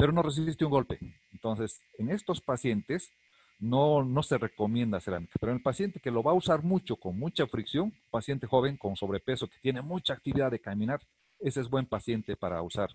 pero 0.00 0.12
no 0.12 0.22
resiste 0.22 0.64
un 0.64 0.70
golpe. 0.70 0.98
Entonces, 1.30 1.82
en 1.98 2.08
estos 2.08 2.40
pacientes 2.40 3.12
no, 3.60 4.02
no 4.02 4.22
se 4.22 4.38
recomienda 4.38 5.00
cerámica, 5.00 5.34
pero 5.38 5.52
en 5.52 5.58
el 5.58 5.62
paciente 5.62 6.00
que 6.00 6.10
lo 6.10 6.22
va 6.22 6.32
a 6.32 6.34
usar 6.34 6.62
mucho, 6.62 6.96
con 6.96 7.18
mucha 7.18 7.46
fricción, 7.46 7.92
paciente 8.10 8.46
joven 8.46 8.76
con 8.76 8.96
sobrepeso 8.96 9.46
que 9.46 9.58
tiene 9.60 9.82
mucha 9.82 10.14
actividad 10.14 10.50
de 10.50 10.58
caminar, 10.58 11.00
ese 11.38 11.60
es 11.60 11.68
buen 11.68 11.86
paciente 11.86 12.36
para 12.36 12.62
usar 12.62 12.90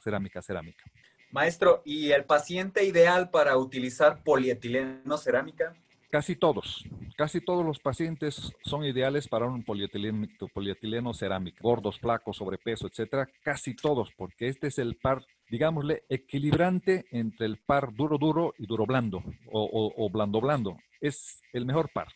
cerámica 0.00 0.42
cerámica. 0.42 0.84
Maestro, 1.30 1.82
¿y 1.84 2.10
el 2.10 2.24
paciente 2.24 2.84
ideal 2.84 3.30
para 3.30 3.56
utilizar 3.56 4.22
polietileno 4.24 5.16
cerámica? 5.16 5.74
Casi 6.10 6.34
todos, 6.34 6.84
casi 7.16 7.40
todos 7.40 7.64
los 7.64 7.78
pacientes 7.78 8.52
son 8.64 8.84
ideales 8.84 9.28
para 9.28 9.46
un 9.46 9.62
polietileno, 9.62 10.26
polietileno 10.52 11.14
cerámica, 11.14 11.58
gordos, 11.62 12.00
flacos, 12.00 12.38
sobrepeso, 12.38 12.88
etcétera, 12.88 13.28
casi 13.44 13.76
todos, 13.76 14.10
porque 14.16 14.48
este 14.48 14.66
es 14.66 14.78
el 14.78 14.96
par, 14.96 15.24
digámosle, 15.50 16.04
equilibrante 16.08 17.06
entre 17.10 17.46
el 17.46 17.58
par 17.58 17.92
duro 17.92 18.18
duro 18.18 18.54
y 18.58 18.66
duro 18.66 18.86
blando 18.86 19.22
o, 19.52 19.92
o 19.96 20.10
blando 20.10 20.40
blando. 20.40 20.76
Es 21.00 21.42
el 21.52 21.66
mejor 21.66 21.90
par. 21.92 22.08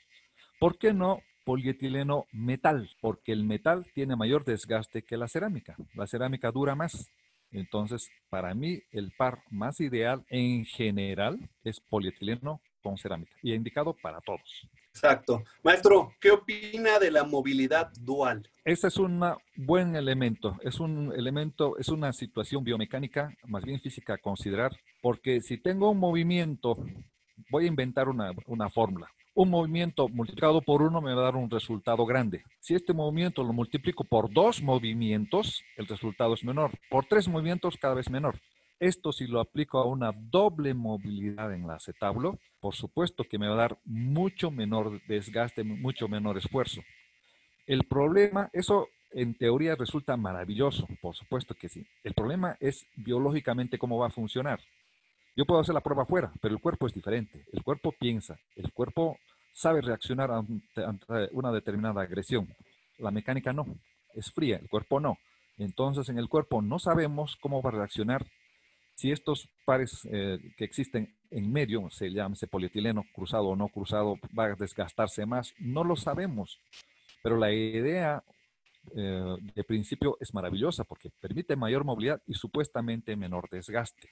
¿Por 0.60 0.78
qué 0.78 0.92
no 0.92 1.20
polietileno 1.44 2.26
metal? 2.32 2.88
Porque 3.00 3.32
el 3.32 3.44
metal 3.44 3.86
tiene 3.94 4.16
mayor 4.16 4.44
desgaste 4.44 5.02
que 5.02 5.16
la 5.16 5.28
cerámica. 5.28 5.76
La 5.94 6.06
cerámica 6.06 6.50
dura 6.50 6.74
más. 6.74 7.10
Entonces, 7.50 8.10
para 8.30 8.54
mí, 8.54 8.80
el 8.90 9.12
par 9.16 9.42
más 9.50 9.80
ideal 9.80 10.24
en 10.28 10.64
general 10.64 11.38
es 11.62 11.80
polietileno 11.80 12.60
con 12.82 12.98
cerámica 12.98 13.32
y 13.42 13.54
indicado 13.54 13.94
para 13.94 14.20
todos. 14.20 14.68
Exacto. 14.94 15.42
Maestro, 15.64 16.12
¿qué 16.20 16.30
opina 16.30 17.00
de 17.00 17.10
la 17.10 17.24
movilidad 17.24 17.90
dual? 18.00 18.48
Ese 18.64 18.86
es 18.86 18.96
un 18.96 19.20
buen 19.56 19.96
elemento, 19.96 20.56
es 20.62 20.78
un 20.78 21.12
elemento, 21.14 21.76
es 21.78 21.88
una 21.88 22.12
situación 22.12 22.62
biomecánica, 22.62 23.34
más 23.48 23.64
bien 23.64 23.80
física 23.80 24.14
a 24.14 24.18
considerar, 24.18 24.70
porque 25.02 25.40
si 25.40 25.58
tengo 25.58 25.90
un 25.90 25.98
movimiento, 25.98 26.76
voy 27.50 27.64
a 27.64 27.68
inventar 27.68 28.08
una, 28.08 28.30
una 28.46 28.70
fórmula. 28.70 29.08
Un 29.34 29.50
movimiento 29.50 30.08
multiplicado 30.08 30.62
por 30.62 30.80
uno 30.80 31.00
me 31.00 31.12
va 31.12 31.22
a 31.22 31.24
dar 31.24 31.36
un 31.36 31.50
resultado 31.50 32.06
grande. 32.06 32.44
Si 32.60 32.76
este 32.76 32.92
movimiento 32.92 33.42
lo 33.42 33.52
multiplico 33.52 34.04
por 34.04 34.32
dos 34.32 34.62
movimientos, 34.62 35.60
el 35.76 35.88
resultado 35.88 36.34
es 36.34 36.44
menor. 36.44 36.70
Por 36.88 37.06
tres 37.06 37.26
movimientos, 37.26 37.76
cada 37.76 37.94
vez 37.94 38.08
menor. 38.08 38.38
Esto 38.84 39.12
si 39.12 39.26
lo 39.26 39.40
aplico 39.40 39.78
a 39.78 39.86
una 39.86 40.12
doble 40.12 40.74
movilidad 40.74 41.54
en 41.54 41.66
la 41.66 41.76
acetablo, 41.76 42.38
por 42.60 42.74
supuesto 42.74 43.24
que 43.24 43.38
me 43.38 43.48
va 43.48 43.54
a 43.54 43.68
dar 43.68 43.78
mucho 43.86 44.50
menor 44.50 45.00
desgaste, 45.06 45.64
mucho 45.64 46.06
menor 46.06 46.36
esfuerzo. 46.36 46.82
El 47.66 47.84
problema, 47.84 48.50
eso 48.52 48.88
en 49.12 49.38
teoría 49.38 49.74
resulta 49.74 50.18
maravilloso, 50.18 50.86
por 51.00 51.16
supuesto 51.16 51.54
que 51.54 51.70
sí. 51.70 51.86
El 52.02 52.12
problema 52.12 52.58
es 52.60 52.86
biológicamente 52.94 53.78
cómo 53.78 53.96
va 53.96 54.08
a 54.08 54.10
funcionar. 54.10 54.60
Yo 55.34 55.46
puedo 55.46 55.62
hacer 55.62 55.74
la 55.74 55.80
prueba 55.80 56.02
afuera, 56.02 56.30
pero 56.42 56.52
el 56.54 56.60
cuerpo 56.60 56.86
es 56.86 56.92
diferente. 56.92 57.46
El 57.54 57.62
cuerpo 57.62 57.90
piensa, 57.98 58.38
el 58.54 58.70
cuerpo 58.70 59.16
sabe 59.54 59.80
reaccionar 59.80 60.30
ante, 60.30 60.84
ante 60.84 61.30
una 61.32 61.52
determinada 61.52 62.02
agresión. 62.02 62.54
La 62.98 63.10
mecánica 63.10 63.50
no, 63.50 63.64
es 64.12 64.30
fría, 64.30 64.58
el 64.58 64.68
cuerpo 64.68 65.00
no. 65.00 65.16
Entonces 65.56 66.10
en 66.10 66.18
el 66.18 66.28
cuerpo 66.28 66.60
no 66.60 66.78
sabemos 66.78 67.36
cómo 67.40 67.62
va 67.62 67.70
a 67.70 67.72
reaccionar 67.72 68.26
si 68.94 69.10
estos 69.10 69.48
pares 69.64 70.00
eh, 70.10 70.38
que 70.56 70.64
existen 70.64 71.16
en 71.30 71.52
medio, 71.52 71.90
se 71.90 72.10
llama 72.10 72.36
polietileno 72.50 73.04
cruzado 73.12 73.48
o 73.48 73.56
no 73.56 73.68
cruzado, 73.68 74.16
va 74.38 74.44
a 74.46 74.54
desgastarse 74.54 75.26
más, 75.26 75.52
no 75.58 75.82
lo 75.82 75.96
sabemos. 75.96 76.60
Pero 77.22 77.36
la 77.36 77.52
idea 77.52 78.22
eh, 78.94 79.36
de 79.54 79.64
principio 79.64 80.16
es 80.20 80.32
maravillosa 80.32 80.84
porque 80.84 81.10
permite 81.20 81.56
mayor 81.56 81.84
movilidad 81.84 82.22
y 82.26 82.34
supuestamente 82.34 83.16
menor 83.16 83.48
desgaste. 83.50 84.08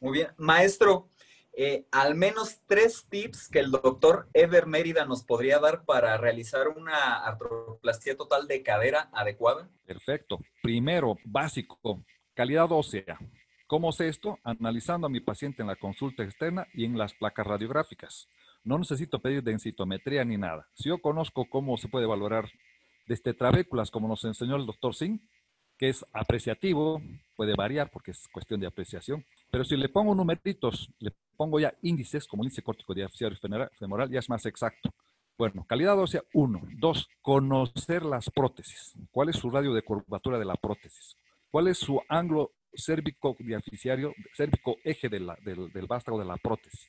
Muy 0.00 0.18
bien. 0.18 0.28
Maestro, 0.36 1.08
eh, 1.52 1.86
al 1.90 2.14
menos 2.14 2.60
tres 2.66 3.06
tips 3.08 3.48
que 3.48 3.60
el 3.60 3.70
doctor 3.70 4.28
Ever 4.34 4.66
Mérida 4.66 5.06
nos 5.06 5.24
podría 5.24 5.58
dar 5.58 5.84
para 5.84 6.16
realizar 6.18 6.68
una 6.68 7.24
artroplastia 7.24 8.16
total 8.16 8.46
de 8.46 8.62
cadera 8.62 9.08
adecuada. 9.12 9.68
Perfecto. 9.86 10.38
Primero, 10.62 11.16
básico, 11.24 12.04
Calidad 12.36 12.70
ósea. 12.70 13.18
¿Cómo 13.66 13.92
sé 13.92 14.08
esto? 14.08 14.38
Analizando 14.44 15.06
a 15.06 15.10
mi 15.10 15.20
paciente 15.20 15.62
en 15.62 15.68
la 15.68 15.76
consulta 15.76 16.22
externa 16.22 16.66
y 16.74 16.84
en 16.84 16.98
las 16.98 17.14
placas 17.14 17.46
radiográficas. 17.46 18.28
No 18.62 18.78
necesito 18.78 19.20
pedir 19.20 19.42
densitometría 19.42 20.22
ni 20.22 20.36
nada. 20.36 20.68
Si 20.74 20.90
yo 20.90 20.98
conozco 20.98 21.46
cómo 21.48 21.78
se 21.78 21.88
puede 21.88 22.04
valorar 22.04 22.44
desde 23.06 23.32
trabéculas, 23.32 23.90
como 23.90 24.06
nos 24.06 24.22
enseñó 24.26 24.56
el 24.56 24.66
doctor 24.66 24.94
Singh, 24.94 25.18
que 25.78 25.88
es 25.88 26.04
apreciativo, 26.12 27.00
puede 27.36 27.54
variar 27.56 27.90
porque 27.90 28.10
es 28.10 28.28
cuestión 28.28 28.60
de 28.60 28.66
apreciación, 28.66 29.24
pero 29.50 29.64
si 29.64 29.74
le 29.78 29.88
pongo 29.88 30.14
numeritos, 30.14 30.92
le 30.98 31.14
pongo 31.38 31.58
ya 31.58 31.72
índices, 31.80 32.26
como 32.26 32.42
el 32.42 32.48
índice 32.48 32.60
córtico 32.60 32.92
diafisiario 32.92 33.38
femoral, 33.78 34.10
ya 34.10 34.18
es 34.18 34.28
más 34.28 34.44
exacto. 34.44 34.90
Bueno, 35.38 35.64
calidad 35.66 35.98
ósea, 35.98 36.20
uno. 36.34 36.60
Dos, 36.78 37.08
conocer 37.22 38.04
las 38.04 38.28
prótesis. 38.28 38.92
¿Cuál 39.10 39.30
es 39.30 39.36
su 39.36 39.48
radio 39.48 39.72
de 39.72 39.80
curvatura 39.80 40.38
de 40.38 40.44
la 40.44 40.56
prótesis? 40.56 41.16
¿Cuál 41.50 41.68
es 41.68 41.78
su 41.78 42.00
ángulo 42.08 42.52
cérvico 42.72 43.36
diaficiario, 43.38 44.14
cérvico 44.34 44.76
eje 44.84 45.08
del, 45.08 45.30
del 45.44 45.86
vástago 45.86 46.18
de 46.18 46.24
la 46.24 46.36
prótesis? 46.36 46.88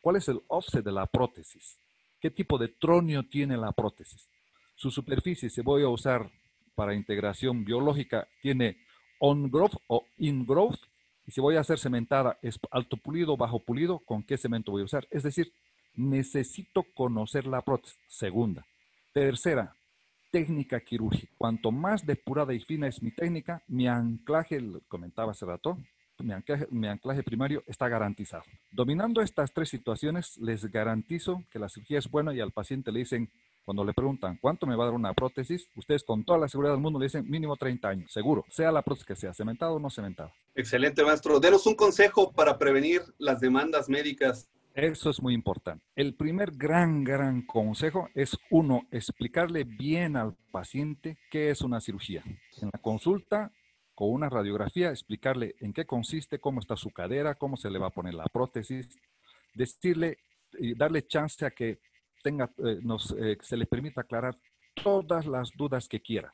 ¿Cuál 0.00 0.16
es 0.16 0.28
el 0.28 0.40
offset 0.48 0.84
de 0.84 0.92
la 0.92 1.06
prótesis? 1.06 1.78
¿Qué 2.20 2.30
tipo 2.30 2.58
de 2.58 2.68
tronio 2.68 3.28
tiene 3.28 3.56
la 3.56 3.72
prótesis? 3.72 4.28
Su 4.74 4.90
superficie, 4.90 5.50
si 5.50 5.60
voy 5.60 5.82
a 5.82 5.88
usar 5.88 6.30
para 6.74 6.94
integración 6.94 7.64
biológica, 7.64 8.28
tiene 8.40 8.76
on-growth 9.20 9.74
o 9.88 10.04
in-growth. 10.18 10.78
Y 11.26 11.32
si 11.32 11.40
voy 11.40 11.56
a 11.56 11.60
hacer 11.60 11.78
cementada, 11.78 12.38
es 12.42 12.58
alto 12.70 12.96
pulido, 12.96 13.36
bajo 13.36 13.60
pulido, 13.60 13.98
¿con 14.00 14.22
qué 14.22 14.38
cemento 14.38 14.72
voy 14.72 14.82
a 14.82 14.86
usar? 14.86 15.06
Es 15.10 15.24
decir, 15.24 15.52
necesito 15.94 16.84
conocer 16.94 17.46
la 17.46 17.62
prótesis. 17.62 17.98
Segunda. 18.08 18.64
Tercera, 19.12 19.74
técnica 20.38 20.78
quirúrgica. 20.78 21.32
Cuanto 21.36 21.72
más 21.72 22.06
depurada 22.06 22.54
y 22.54 22.60
fina 22.60 22.86
es 22.86 23.02
mi 23.02 23.10
técnica, 23.10 23.60
mi 23.66 23.88
anclaje, 23.88 24.62
comentaba 24.86 25.32
hace 25.32 25.44
rato, 25.44 25.76
mi 26.20 26.32
anclaje, 26.32 26.68
mi 26.70 26.86
anclaje, 26.86 27.24
primario 27.24 27.64
está 27.66 27.88
garantizado. 27.88 28.44
Dominando 28.70 29.20
estas 29.20 29.52
tres 29.52 29.68
situaciones, 29.68 30.36
les 30.38 30.64
garantizo 30.70 31.42
que 31.50 31.58
la 31.58 31.68
cirugía 31.68 31.98
es 31.98 32.08
buena 32.08 32.32
y 32.32 32.38
al 32.38 32.52
paciente 32.52 32.92
le 32.92 33.00
dicen, 33.00 33.28
cuando 33.64 33.84
le 33.84 33.92
preguntan 33.92 34.38
cuánto 34.40 34.64
me 34.64 34.76
va 34.76 34.84
a 34.84 34.86
dar 34.86 34.94
una 34.94 35.12
prótesis, 35.12 35.68
ustedes 35.74 36.04
con 36.04 36.24
toda 36.24 36.38
la 36.38 36.48
seguridad 36.48 36.74
del 36.74 36.80
mundo 36.80 37.00
le 37.00 37.06
dicen 37.06 37.28
mínimo 37.28 37.56
30 37.56 37.88
años, 37.88 38.12
seguro, 38.12 38.44
sea 38.48 38.70
la 38.70 38.82
prótesis 38.82 39.06
que 39.06 39.16
sea, 39.16 39.34
cementado 39.34 39.74
o 39.74 39.80
no 39.80 39.90
cementado. 39.90 40.30
Excelente, 40.54 41.04
maestro. 41.04 41.40
Denos 41.40 41.66
un 41.66 41.74
consejo 41.74 42.30
para 42.32 42.58
prevenir 42.58 43.02
las 43.18 43.40
demandas 43.40 43.88
médicas 43.88 44.48
eso 44.78 45.10
es 45.10 45.20
muy 45.20 45.34
importante. 45.34 45.84
El 45.96 46.14
primer 46.14 46.52
gran, 46.52 47.02
gran 47.02 47.42
consejo 47.42 48.08
es, 48.14 48.38
uno, 48.50 48.82
explicarle 48.92 49.64
bien 49.64 50.16
al 50.16 50.36
paciente 50.52 51.18
qué 51.30 51.50
es 51.50 51.62
una 51.62 51.80
cirugía. 51.80 52.22
En 52.62 52.70
la 52.72 52.78
consulta, 52.80 53.52
con 53.94 54.12
una 54.12 54.28
radiografía, 54.28 54.90
explicarle 54.90 55.56
en 55.58 55.72
qué 55.72 55.84
consiste, 55.84 56.38
cómo 56.38 56.60
está 56.60 56.76
su 56.76 56.90
cadera, 56.90 57.34
cómo 57.34 57.56
se 57.56 57.70
le 57.70 57.80
va 57.80 57.88
a 57.88 57.92
poner 57.92 58.14
la 58.14 58.26
prótesis, 58.26 58.96
decirle 59.52 60.18
y 60.56 60.74
darle 60.76 61.06
chance 61.06 61.44
a 61.44 61.50
que 61.50 61.80
tenga, 62.22 62.48
eh, 62.58 62.78
nos, 62.80 63.10
eh, 63.18 63.36
se 63.40 63.56
le 63.56 63.66
permita 63.66 64.02
aclarar 64.02 64.38
todas 64.74 65.26
las 65.26 65.50
dudas 65.56 65.88
que 65.88 66.00
quiera. 66.00 66.30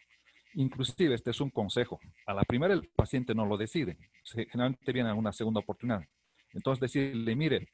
Inclusive, 0.52 1.14
este 1.14 1.30
es 1.30 1.40
un 1.40 1.48
consejo. 1.48 1.98
A 2.26 2.34
la 2.34 2.42
primera 2.42 2.74
el 2.74 2.86
paciente 2.94 3.34
no 3.34 3.46
lo 3.46 3.56
decide. 3.56 3.96
Generalmente 4.24 4.92
viene 4.92 5.08
a 5.08 5.14
una 5.14 5.32
segunda 5.32 5.60
oportunidad. 5.60 6.04
Entonces 6.52 6.80
decirle, 6.80 7.34
mire, 7.34 7.68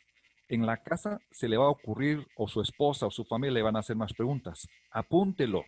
en 0.50 0.66
la 0.66 0.82
casa 0.82 1.20
se 1.30 1.48
le 1.48 1.56
va 1.56 1.66
a 1.66 1.70
ocurrir 1.70 2.26
o 2.36 2.48
su 2.48 2.60
esposa 2.60 3.06
o 3.06 3.10
su 3.10 3.24
familia 3.24 3.54
le 3.54 3.62
van 3.62 3.76
a 3.76 3.80
hacer 3.80 3.96
más 3.96 4.12
preguntas. 4.12 4.68
Apúntelo. 4.90 5.64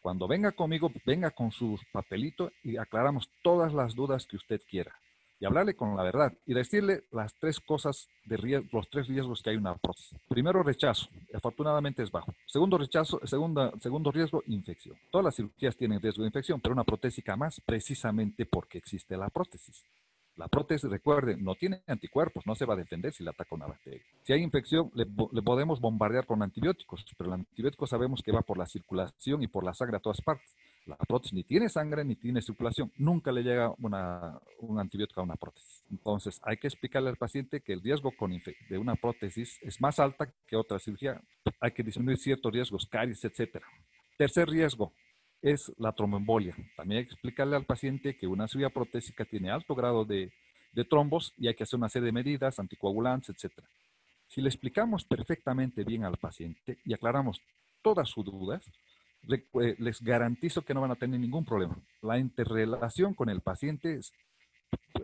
Cuando 0.00 0.26
venga 0.26 0.52
conmigo, 0.52 0.90
venga 1.06 1.30
con 1.30 1.52
su 1.52 1.78
papelito 1.92 2.50
y 2.64 2.76
aclaramos 2.76 3.30
todas 3.42 3.72
las 3.72 3.94
dudas 3.94 4.26
que 4.26 4.36
usted 4.36 4.60
quiera. 4.68 4.92
Y 5.38 5.46
hablarle 5.46 5.74
con 5.74 5.96
la 5.96 6.02
verdad 6.02 6.32
y 6.44 6.52
decirle 6.52 7.04
las 7.12 7.34
tres 7.38 7.60
cosas 7.60 8.08
de 8.24 8.66
los 8.72 8.90
tres 8.90 9.06
riesgos 9.06 9.42
que 9.42 9.50
hay 9.50 9.56
en 9.56 9.62
una 9.62 9.76
prótesis. 9.76 10.18
Primero, 10.28 10.62
rechazo. 10.62 11.08
Afortunadamente 11.32 12.02
es 12.02 12.10
bajo. 12.10 12.34
Segundo, 12.46 12.76
rechazo. 12.76 13.20
Segunda, 13.24 13.72
segundo 13.80 14.10
riesgo, 14.10 14.42
infección. 14.48 14.98
Todas 15.10 15.26
las 15.26 15.36
cirugías 15.36 15.76
tienen 15.76 16.00
riesgo 16.00 16.22
de 16.22 16.28
infección, 16.28 16.60
pero 16.60 16.74
una 16.74 16.84
protésica 16.84 17.36
más 17.36 17.60
precisamente 17.64 18.44
porque 18.44 18.78
existe 18.78 19.16
la 19.16 19.30
prótesis. 19.30 19.86
La 20.40 20.48
prótesis, 20.48 20.88
recuerden, 20.88 21.44
no 21.44 21.54
tiene 21.54 21.82
anticuerpos, 21.86 22.46
no 22.46 22.54
se 22.54 22.64
va 22.64 22.72
a 22.72 22.76
defender 22.78 23.12
si 23.12 23.22
le 23.22 23.28
ataca 23.28 23.54
una 23.54 23.66
bacteria. 23.66 24.00
Si 24.22 24.32
hay 24.32 24.42
infección, 24.42 24.90
le, 24.94 25.04
podemos 25.04 25.82
bombardear 25.82 26.24
con 26.24 26.42
antibióticos, 26.42 27.04
pero 27.18 27.28
el 27.28 27.40
antibiótico 27.40 27.86
sabemos 27.86 28.22
que 28.22 28.32
va 28.32 28.40
por 28.40 28.56
la 28.56 28.64
circulación 28.64 29.42
y 29.42 29.48
por 29.48 29.64
la 29.64 29.74
sangre 29.74 29.98
a 29.98 30.00
todas 30.00 30.22
partes. 30.22 30.56
La 30.86 30.96
prótesis 30.96 31.34
ni 31.34 31.44
tiene 31.44 31.68
sangre 31.68 32.06
ni 32.06 32.16
tiene 32.16 32.40
circulación. 32.40 32.90
Nunca 32.96 33.32
le 33.32 33.42
llega 33.42 33.74
un 33.76 34.80
antibiótico 34.80 35.20
a 35.20 35.24
una 35.24 35.36
prótesis. 35.36 35.84
Entonces, 35.90 36.40
hay 36.42 36.56
que 36.56 36.68
explicarle 36.68 37.10
al 37.10 37.16
paciente 37.16 37.60
que 37.60 37.74
el 37.74 37.82
riesgo 37.82 38.10
con 38.16 38.30
de 38.30 38.78
una 38.78 38.94
prótesis 38.94 39.58
es 39.60 39.78
más 39.78 39.98
alta 39.98 40.32
que 40.46 40.56
otra 40.56 40.78
cirugía. 40.78 41.20
Hay 41.60 41.72
que 41.72 41.82
disminuir 41.82 42.16
ciertos 42.16 42.50
riesgos, 42.50 42.86
caries, 42.86 43.22
etc. 43.26 43.62
Tercer 44.16 44.48
riesgo, 44.48 44.94
es 45.42 45.72
la 45.78 45.92
tromboembolia. 45.92 46.54
También 46.76 47.02
explicarle 47.02 47.56
al 47.56 47.64
paciente 47.64 48.16
que 48.16 48.26
una 48.26 48.48
cirugía 48.48 48.70
protésica 48.70 49.24
tiene 49.24 49.50
alto 49.50 49.74
grado 49.74 50.04
de, 50.04 50.32
trombos 50.88 51.34
y 51.36 51.48
hay 51.48 51.54
que 51.54 51.64
hacer 51.64 51.78
una 51.78 51.88
serie 51.88 52.06
de 52.06 52.12
medidas, 52.12 52.58
anticoagulantes, 52.58 53.30
etc. 53.30 53.52
Si 54.28 54.40
le 54.40 54.48
explicamos 54.48 55.04
perfectamente 55.04 55.84
bien 55.84 56.04
al 56.04 56.16
paciente 56.16 56.78
y 56.84 56.94
aclaramos 56.94 57.42
todas 57.82 58.08
sus 58.08 58.24
dudas, 58.24 58.70
eh, 59.28 59.76
les 59.78 60.00
garantizo 60.00 60.62
que 60.62 60.72
no 60.72 60.80
van 60.80 60.92
a 60.92 60.96
tener 60.96 61.20
ningún 61.20 61.44
problema. 61.44 61.76
La 62.02 62.18
interrelación 62.18 63.14
con 63.14 63.28
el 63.28 63.40
paciente 63.40 63.98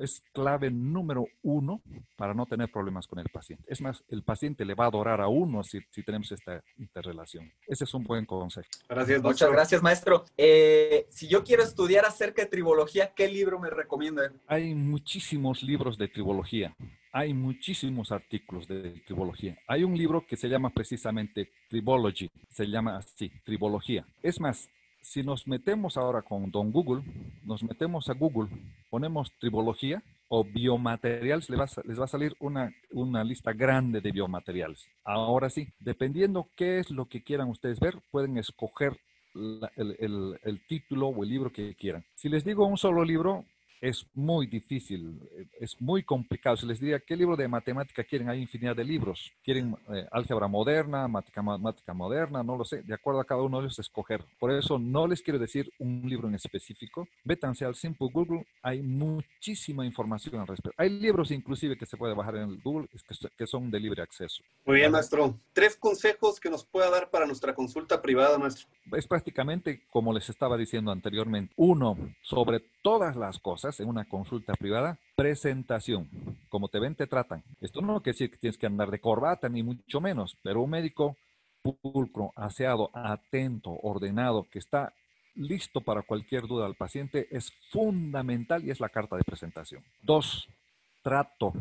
es 0.01 0.23
clave 0.33 0.71
número 0.71 1.27
uno 1.43 1.81
para 2.17 2.35
no 2.35 2.47
tener 2.47 2.71
problemas 2.71 3.07
con 3.07 3.19
el 3.19 3.29
paciente. 3.29 3.65
Es 3.67 3.81
más, 3.81 4.05
el 4.09 4.23
paciente 4.23 4.65
le 4.65 4.75
va 4.75 4.85
a 4.85 4.89
adorar 4.89 5.21
a 5.21 5.29
uno 5.29 5.63
si, 5.63 5.81
tenemos 6.05 6.31
esta 6.33 6.63
interrelación. 6.79 7.53
Ese 7.67 7.85
es 7.85 7.95
un 7.95 8.05
buen 8.05 8.25
consejo. 8.25 8.69
Gracias, 8.89 9.23
Muchas 9.23 9.51
gracias, 9.51 9.83
maestro. 9.83 10.25
Eh, 10.37 11.07
si 11.11 11.29
yo 11.29 11.45
quiero 11.45 11.63
estudiar 11.63 12.05
acerca 12.05 12.43
de 12.43 12.49
tribología, 12.49 13.13
¿qué 13.15 13.29
libro 13.29 13.59
me 13.59 13.71
recomienda? 13.71 14.33
Hay 14.47 14.75
muchísimos 14.75 15.63
libros 15.63 15.99
de 15.99 16.09
tribología. 16.09 16.75
Hay 17.13 17.33
muchísimos 17.33 18.13
artículos 18.13 18.69
de 18.69 19.03
tribología. 19.07 19.59
Hay 19.67 19.85
un 19.85 19.97
libro 19.97 20.27
que 20.27 20.37
se 20.37 20.49
llama 20.49 20.69
precisamente 20.71 21.51
Tribology. 21.69 22.31
Se 22.51 22.67
llama 22.67 22.99
así, 22.99 23.33
Tribología. 23.43 24.07
Es 24.23 24.39
más, 24.39 24.69
si 25.07 25.23
nos 25.23 25.47
metemos 25.47 25.97
ahora 25.97 26.23
con 26.23 26.51
Don 26.51 26.73
Google, 26.73 27.03
nos 27.45 27.63
metemos 27.63 28.09
a 28.09 28.15
Google, 28.15 28.51
ponemos 28.91 29.33
tribología 29.39 30.03
o 30.29 30.45
biomateriales, 30.45 31.49
les 31.49 31.61
va, 31.61 31.65
a, 31.65 31.83
les 31.85 32.01
va 32.01 32.05
a 32.05 32.09
salir 32.09 32.35
una, 32.41 32.73
una 32.91 33.23
lista 33.23 33.53
grande 33.53 34.01
de 34.01 34.11
biomateriales. 34.11 34.85
Ahora 35.05 35.49
sí, 35.49 35.69
dependiendo 35.79 36.51
qué 36.57 36.81
es 36.81 36.91
lo 36.91 37.07
que 37.07 37.23
quieran 37.23 37.49
ustedes 37.49 37.79
ver, 37.79 37.95
pueden 38.11 38.37
escoger 38.37 38.99
el, 39.77 39.97
el, 39.99 40.41
el, 40.43 40.67
título 40.67 41.09
o 41.09 41.23
el 41.23 41.29
libro 41.29 41.53
que 41.53 41.77
quieran. 41.77 42.05
Si 42.15 42.29
les 42.29 42.45
digo 42.45 42.67
un 42.67 42.77
solo 42.77 43.05
libro, 43.05 43.45
es 43.81 44.07
muy 44.15 44.47
difícil, 44.47 45.21
eh, 45.33 45.47
es 45.61 45.81
muy 45.81 46.03
complicado. 46.03 46.57
Si 46.57 46.67
les 46.67 46.81
diría, 46.81 47.01
¿qué 47.01 47.17
libro 47.17 47.37
de 47.37 47.49
matemática 47.49 48.05
quieren? 48.05 48.29
Hay 48.29 48.41
infinidad 48.41 48.77
de 48.77 48.85
libros. 48.85 49.33
¿Quieren 49.45 49.77
eh, 49.93 50.07
álgebra 50.11 50.49
moderna, 50.49 51.09
matemática 51.09 51.93
moderna? 51.93 52.43
No 52.43 52.57
lo 52.57 52.65
sé. 52.65 52.83
De 52.83 52.95
acuerdo 52.95 53.21
a 53.21 53.25
cada 53.25 53.43
uno 53.43 53.61
de 53.61 53.67
ellos, 53.67 53.79
escoger. 53.79 54.25
Por 54.39 54.53
eso 54.53 54.79
no 54.79 55.07
les 55.07 55.23
quiero 55.23 55.39
decir 55.39 55.71
un 55.79 56.03
libro 56.05 56.29
en 56.29 56.35
específico. 56.35 57.07
Vétanse 57.25 57.65
al 57.65 57.75
Simple 57.75 58.09
Google. 58.13 58.47
Hay 58.63 58.83
muchísima 58.83 59.85
información 59.85 60.41
al 60.41 60.47
respecto. 60.47 60.77
Hay 60.77 60.91
libros 60.91 61.31
inclusive 61.31 61.77
que 61.77 61.87
se 61.87 61.97
puede 61.97 62.15
bajar 62.15 62.37
en 62.37 62.51
el 62.51 62.61
Google 62.63 62.89
que 63.37 63.47
son 63.47 63.71
de 63.71 63.81
libre 63.81 64.03
acceso. 64.03 64.43
Muy 64.65 64.77
bien, 64.77 64.93
maestro. 64.93 65.39
Tres 65.53 65.77
consejos 65.77 66.41
que 66.41 66.51
nos 66.51 66.65
pueda 66.65 66.91
dar 66.91 67.11
para 67.11 67.27
nuestra 67.27 67.55
consulta 67.55 68.01
privada, 68.01 68.39
maestro. 68.39 68.67
Es 68.93 69.07
prácticamente 69.07 69.83
como 69.91 70.13
les 70.13 70.29
estaba 70.29 70.57
diciendo 70.57 70.91
anteriormente. 70.91 71.53
Uno, 71.57 71.97
sobre 72.23 72.61
todas 72.83 73.17
las 73.17 73.39
cosas 73.39 73.66
en 73.81 73.89
una 73.89 74.05
consulta 74.05 74.55
privada, 74.55 74.99
presentación. 75.17 76.09
Como 76.49 76.69
te 76.69 76.79
ven, 76.79 76.95
te 76.95 77.07
tratan. 77.07 77.43
Esto 77.61 77.81
no 77.81 78.01
quiere 78.01 78.15
decir 78.15 78.31
que 78.31 78.39
tienes 78.39 78.59
que 78.59 78.67
andar 78.67 78.91
de 78.91 79.01
corbata, 79.01 79.49
ni 79.49 79.63
mucho 79.63 80.01
menos, 80.01 80.37
pero 80.43 80.63
un 80.63 80.71
médico 80.71 81.17
pulcro, 81.63 82.33
aseado, 82.37 82.91
atento, 82.95 83.71
ordenado, 83.83 84.47
que 84.51 84.59
está 84.59 84.95
listo 85.35 85.81
para 85.81 86.03
cualquier 86.03 86.47
duda 86.47 86.67
al 86.67 86.77
paciente, 86.77 87.27
es 87.31 87.53
fundamental 87.71 88.65
y 88.65 88.71
es 88.71 88.81
la 88.81 88.89
carta 88.89 89.17
de 89.17 89.25
presentación. 89.25 89.83
Dos, 90.03 90.49
trato. 91.03 91.53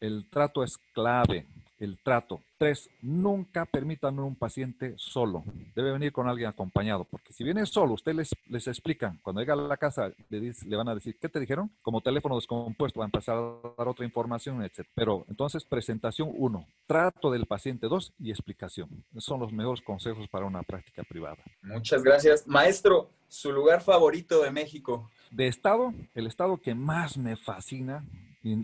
El 0.00 0.28
trato 0.30 0.64
es 0.64 0.78
clave 0.94 1.46
el 1.80 1.98
trato. 1.98 2.42
Tres, 2.58 2.90
nunca 3.00 3.64
permitan 3.64 4.18
a 4.18 4.22
un 4.22 4.36
paciente 4.36 4.94
solo. 4.98 5.42
Debe 5.74 5.92
venir 5.92 6.12
con 6.12 6.28
alguien 6.28 6.48
acompañado, 6.48 7.04
porque 7.04 7.32
si 7.32 7.42
viene 7.42 7.64
solo, 7.64 7.94
ustedes 7.94 8.16
les, 8.16 8.30
les 8.48 8.68
explican. 8.68 9.18
Cuando 9.22 9.40
llega 9.40 9.54
a 9.54 9.56
la 9.56 9.78
casa, 9.78 10.12
le, 10.28 10.52
le, 10.66 10.76
van 10.76 10.88
a 10.88 10.94
decir, 10.94 11.16
¿qué 11.18 11.28
te 11.28 11.40
dijeron? 11.40 11.70
Como 11.80 12.02
teléfono 12.02 12.36
descompuesto, 12.36 13.00
van 13.00 13.06
a 13.06 13.08
empezar 13.08 13.36
a 13.36 13.74
dar 13.76 13.88
otra 13.88 14.04
información, 14.04 14.62
etc. 14.62 14.86
Pero 14.94 15.24
entonces, 15.28 15.64
presentación 15.64 16.30
uno, 16.36 16.66
trato 16.86 17.30
del 17.30 17.46
paciente 17.46 17.88
dos 17.88 18.12
y 18.18 18.30
explicación. 18.30 19.04
Esos 19.12 19.24
son 19.24 19.40
los 19.40 19.52
mejores 19.52 19.82
consejos 19.82 20.28
para 20.28 20.44
una 20.44 20.62
práctica 20.62 21.02
privada. 21.02 21.42
Muchas 21.62 22.02
gracias. 22.02 22.46
Maestro, 22.46 23.10
su 23.26 23.52
lugar 23.52 23.80
favorito 23.80 24.42
de 24.42 24.50
México. 24.50 25.10
De 25.30 25.46
estado, 25.46 25.94
el 26.14 26.26
estado 26.26 26.58
que 26.58 26.74
más 26.74 27.16
me 27.16 27.36
fascina 27.36 28.04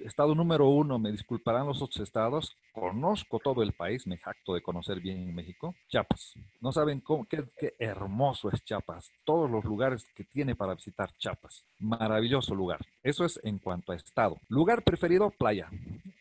estado 0.04 0.35
número 0.35 0.68
uno, 0.68 0.99
me 0.99 1.12
disculparán 1.12 1.66
los 1.66 1.83
otros 1.83 2.00
estados, 2.00 2.56
conozco 2.73 3.38
todo 3.38 3.62
el 3.62 3.73
país, 3.73 4.06
me 4.06 4.16
jacto 4.16 4.54
de 4.54 4.62
conocer 4.62 5.00
bien 5.00 5.35
México, 5.35 5.75
Chiapas. 5.88 6.35
No 6.61 6.73
saben 6.73 7.00
cómo, 7.00 7.26
qué, 7.26 7.45
qué, 7.59 7.75
hermoso 7.78 8.50
es 8.50 8.64
Chiapas, 8.64 9.11
todos 9.25 9.50
los 9.50 9.64
lugares 9.64 10.06
que 10.14 10.25
tiene 10.25 10.54
para 10.54 10.75
visitar 10.75 11.12
Chiapas. 11.18 11.64
Maravilloso 11.78 12.54
lugar. 12.54 12.80
Eso 13.02 13.25
es 13.25 13.38
en 13.45 13.59
cuanto 13.59 13.92
a 13.92 13.97
estado. 13.97 14.38
Lugar 14.49 14.83
preferido, 14.83 15.30
playa. 15.30 15.68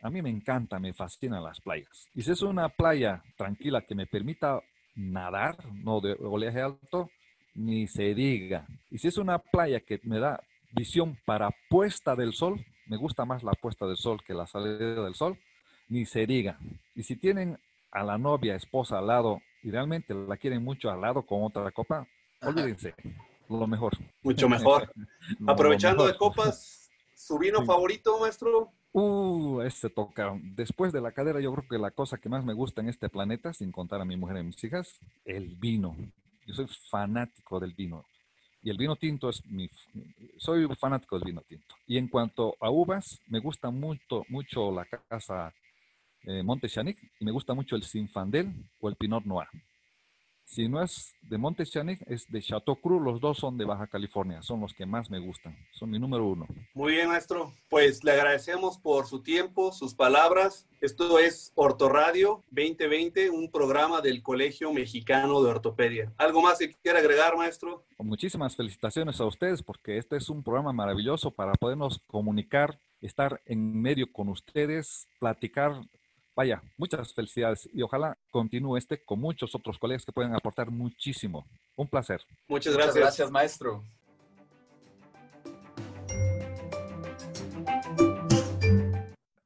A 0.01 0.09
mí 0.09 0.21
me 0.21 0.29
encanta, 0.29 0.79
me 0.79 0.93
fascinan 0.93 1.43
las 1.43 1.61
playas. 1.61 2.07
Y 2.13 2.21
si 2.21 2.31
es 2.31 2.41
una 2.41 2.69
playa 2.69 3.23
tranquila 3.37 3.81
que 3.81 3.95
me 3.95 4.05
permita 4.05 4.61
nadar, 4.95 5.57
no 5.73 6.01
de 6.01 6.13
oleaje 6.13 6.61
alto, 6.61 7.09
ni 7.53 7.87
se 7.87 8.13
diga. 8.13 8.67
Y 8.91 8.97
si 8.97 9.07
es 9.07 9.17
una 9.17 9.39
playa 9.39 9.79
que 9.79 9.99
me 10.03 10.19
da 10.19 10.43
visión 10.73 11.17
para 11.25 11.49
puesta 11.69 12.15
del 12.15 12.33
sol, 12.33 12.63
me 12.87 12.97
gusta 12.97 13.25
más 13.25 13.43
la 13.43 13.53
puesta 13.53 13.85
del 13.85 13.97
sol 13.97 14.23
que 14.23 14.33
la 14.33 14.47
salida 14.47 15.03
del 15.03 15.15
sol, 15.15 15.37
ni 15.87 16.05
se 16.05 16.25
diga. 16.25 16.57
Y 16.95 17.03
si 17.03 17.15
tienen 17.15 17.59
a 17.91 18.03
la 18.03 18.17
novia, 18.17 18.55
esposa 18.55 18.99
al 18.99 19.07
lado 19.07 19.41
y 19.63 19.71
realmente 19.71 20.13
la 20.13 20.37
quieren 20.37 20.63
mucho 20.63 20.89
al 20.91 21.01
lado 21.01 21.25
con 21.25 21.43
otra 21.43 21.71
copa, 21.71 22.07
olvídense, 22.41 22.93
lo 23.49 23.67
mejor. 23.67 23.93
Mucho 24.21 24.49
mejor. 24.49 24.91
Aprovechando 25.47 26.05
de 26.05 26.15
copas, 26.15 26.89
¿su 27.15 27.37
vino 27.39 27.65
favorito, 27.65 28.19
maestro? 28.19 28.71
Uh, 28.91 29.61
ese 29.61 29.89
toca. 29.89 30.39
Después 30.41 30.93
de 30.93 31.01
la 31.01 31.11
cadera, 31.11 31.41
yo 31.41 31.53
creo 31.53 31.67
que 31.67 31.77
la 31.77 31.91
cosa 31.91 32.17
que 32.17 32.29
más 32.29 32.45
me 32.45 32.53
gusta 32.53 32.81
en 32.81 32.89
este 32.89 33.09
planeta, 33.09 33.53
sin 33.53 33.71
contar 33.71 33.99
a 34.01 34.05
mi 34.05 34.15
mujer 34.15 34.37
y 34.37 34.39
a 34.39 34.43
mis 34.43 34.63
hijas, 34.63 34.99
el 35.25 35.55
vino. 35.55 35.97
Yo 36.45 36.53
soy 36.53 36.67
fanático 36.89 37.59
del 37.59 37.73
vino. 37.73 38.05
Y 38.65 38.71
el 38.71 38.77
vino 38.77 38.95
tinto 38.95 39.29
es 39.29 39.45
mi, 39.45 39.69
soy 40.37 40.67
fanático 40.75 41.19
del 41.19 41.25
vino 41.25 41.41
tinto. 41.41 41.75
Y 41.85 41.99
en 41.99 42.07
cuanto 42.07 42.55
a 42.59 42.71
uvas, 42.71 43.21
me 43.27 43.37
gusta 43.37 43.69
mucho, 43.69 44.23
mucho 44.27 44.71
la 44.71 44.85
casa 44.85 45.53
eh, 46.23 46.41
y 46.43 47.25
me 47.25 47.31
gusta 47.31 47.53
mucho 47.53 47.75
el 47.75 47.83
Sinfandel 47.83 48.51
o 48.79 48.89
el 48.89 48.95
Pinot 48.95 49.23
Noir. 49.23 49.47
Si 50.45 50.69
no 50.69 50.81
es 50.81 51.15
de 51.23 51.39
Montechanic, 51.39 51.99
es 52.07 52.29
de 52.29 52.41
Chateau 52.41 52.79
Cruz. 52.79 53.01
Los 53.01 53.19
dos 53.19 53.39
son 53.39 53.57
de 53.57 53.65
Baja 53.65 53.87
California. 53.87 54.43
Son 54.43 54.61
los 54.61 54.73
que 54.73 54.85
más 54.85 55.09
me 55.09 55.19
gustan. 55.19 55.57
Son 55.71 55.89
mi 55.89 55.99
número 55.99 56.27
uno. 56.27 56.47
Muy 56.75 56.93
bien, 56.93 57.09
maestro. 57.09 57.51
Pues 57.67 58.03
le 58.03 58.11
agradecemos 58.11 58.77
por 58.77 59.07
su 59.07 59.21
tiempo, 59.21 59.73
sus 59.73 59.95
palabras. 59.95 60.67
Esto 60.81 61.17
es 61.17 61.51
Ortoradio 61.55 62.43
2020, 62.51 63.31
un 63.31 63.49
programa 63.49 64.01
del 64.01 64.21
Colegio 64.21 64.71
Mexicano 64.71 65.41
de 65.41 65.49
Ortopedia. 65.49 66.13
¿Algo 66.17 66.43
más 66.43 66.59
que 66.59 66.73
quiera 66.75 66.99
agregar, 66.99 67.35
maestro? 67.35 67.83
Muchísimas 67.97 68.55
felicitaciones 68.55 69.19
a 69.19 69.25
ustedes 69.25 69.63
porque 69.63 69.97
este 69.97 70.15
es 70.15 70.29
un 70.29 70.43
programa 70.43 70.71
maravilloso 70.71 71.31
para 71.31 71.53
podernos 71.53 71.99
comunicar, 72.05 72.79
estar 73.01 73.41
en 73.45 73.81
medio 73.81 74.11
con 74.11 74.29
ustedes, 74.29 75.07
platicar 75.19 75.81
Vaya, 76.35 76.61
muchas 76.77 77.13
felicidades 77.13 77.69
y 77.73 77.81
ojalá 77.81 78.17
continúe 78.29 78.75
este 78.77 79.01
con 79.03 79.19
muchos 79.19 79.55
otros 79.55 79.79
colegas 79.79 80.05
que 80.05 80.11
pueden 80.11 80.35
aportar 80.35 80.69
muchísimo. 80.69 81.45
Un 81.77 81.87
placer. 81.87 82.21
Muchas 82.47 82.73
gracias. 82.73 82.95
Muchas 82.95 83.03
gracias, 83.03 83.31
maestro. 83.31 83.83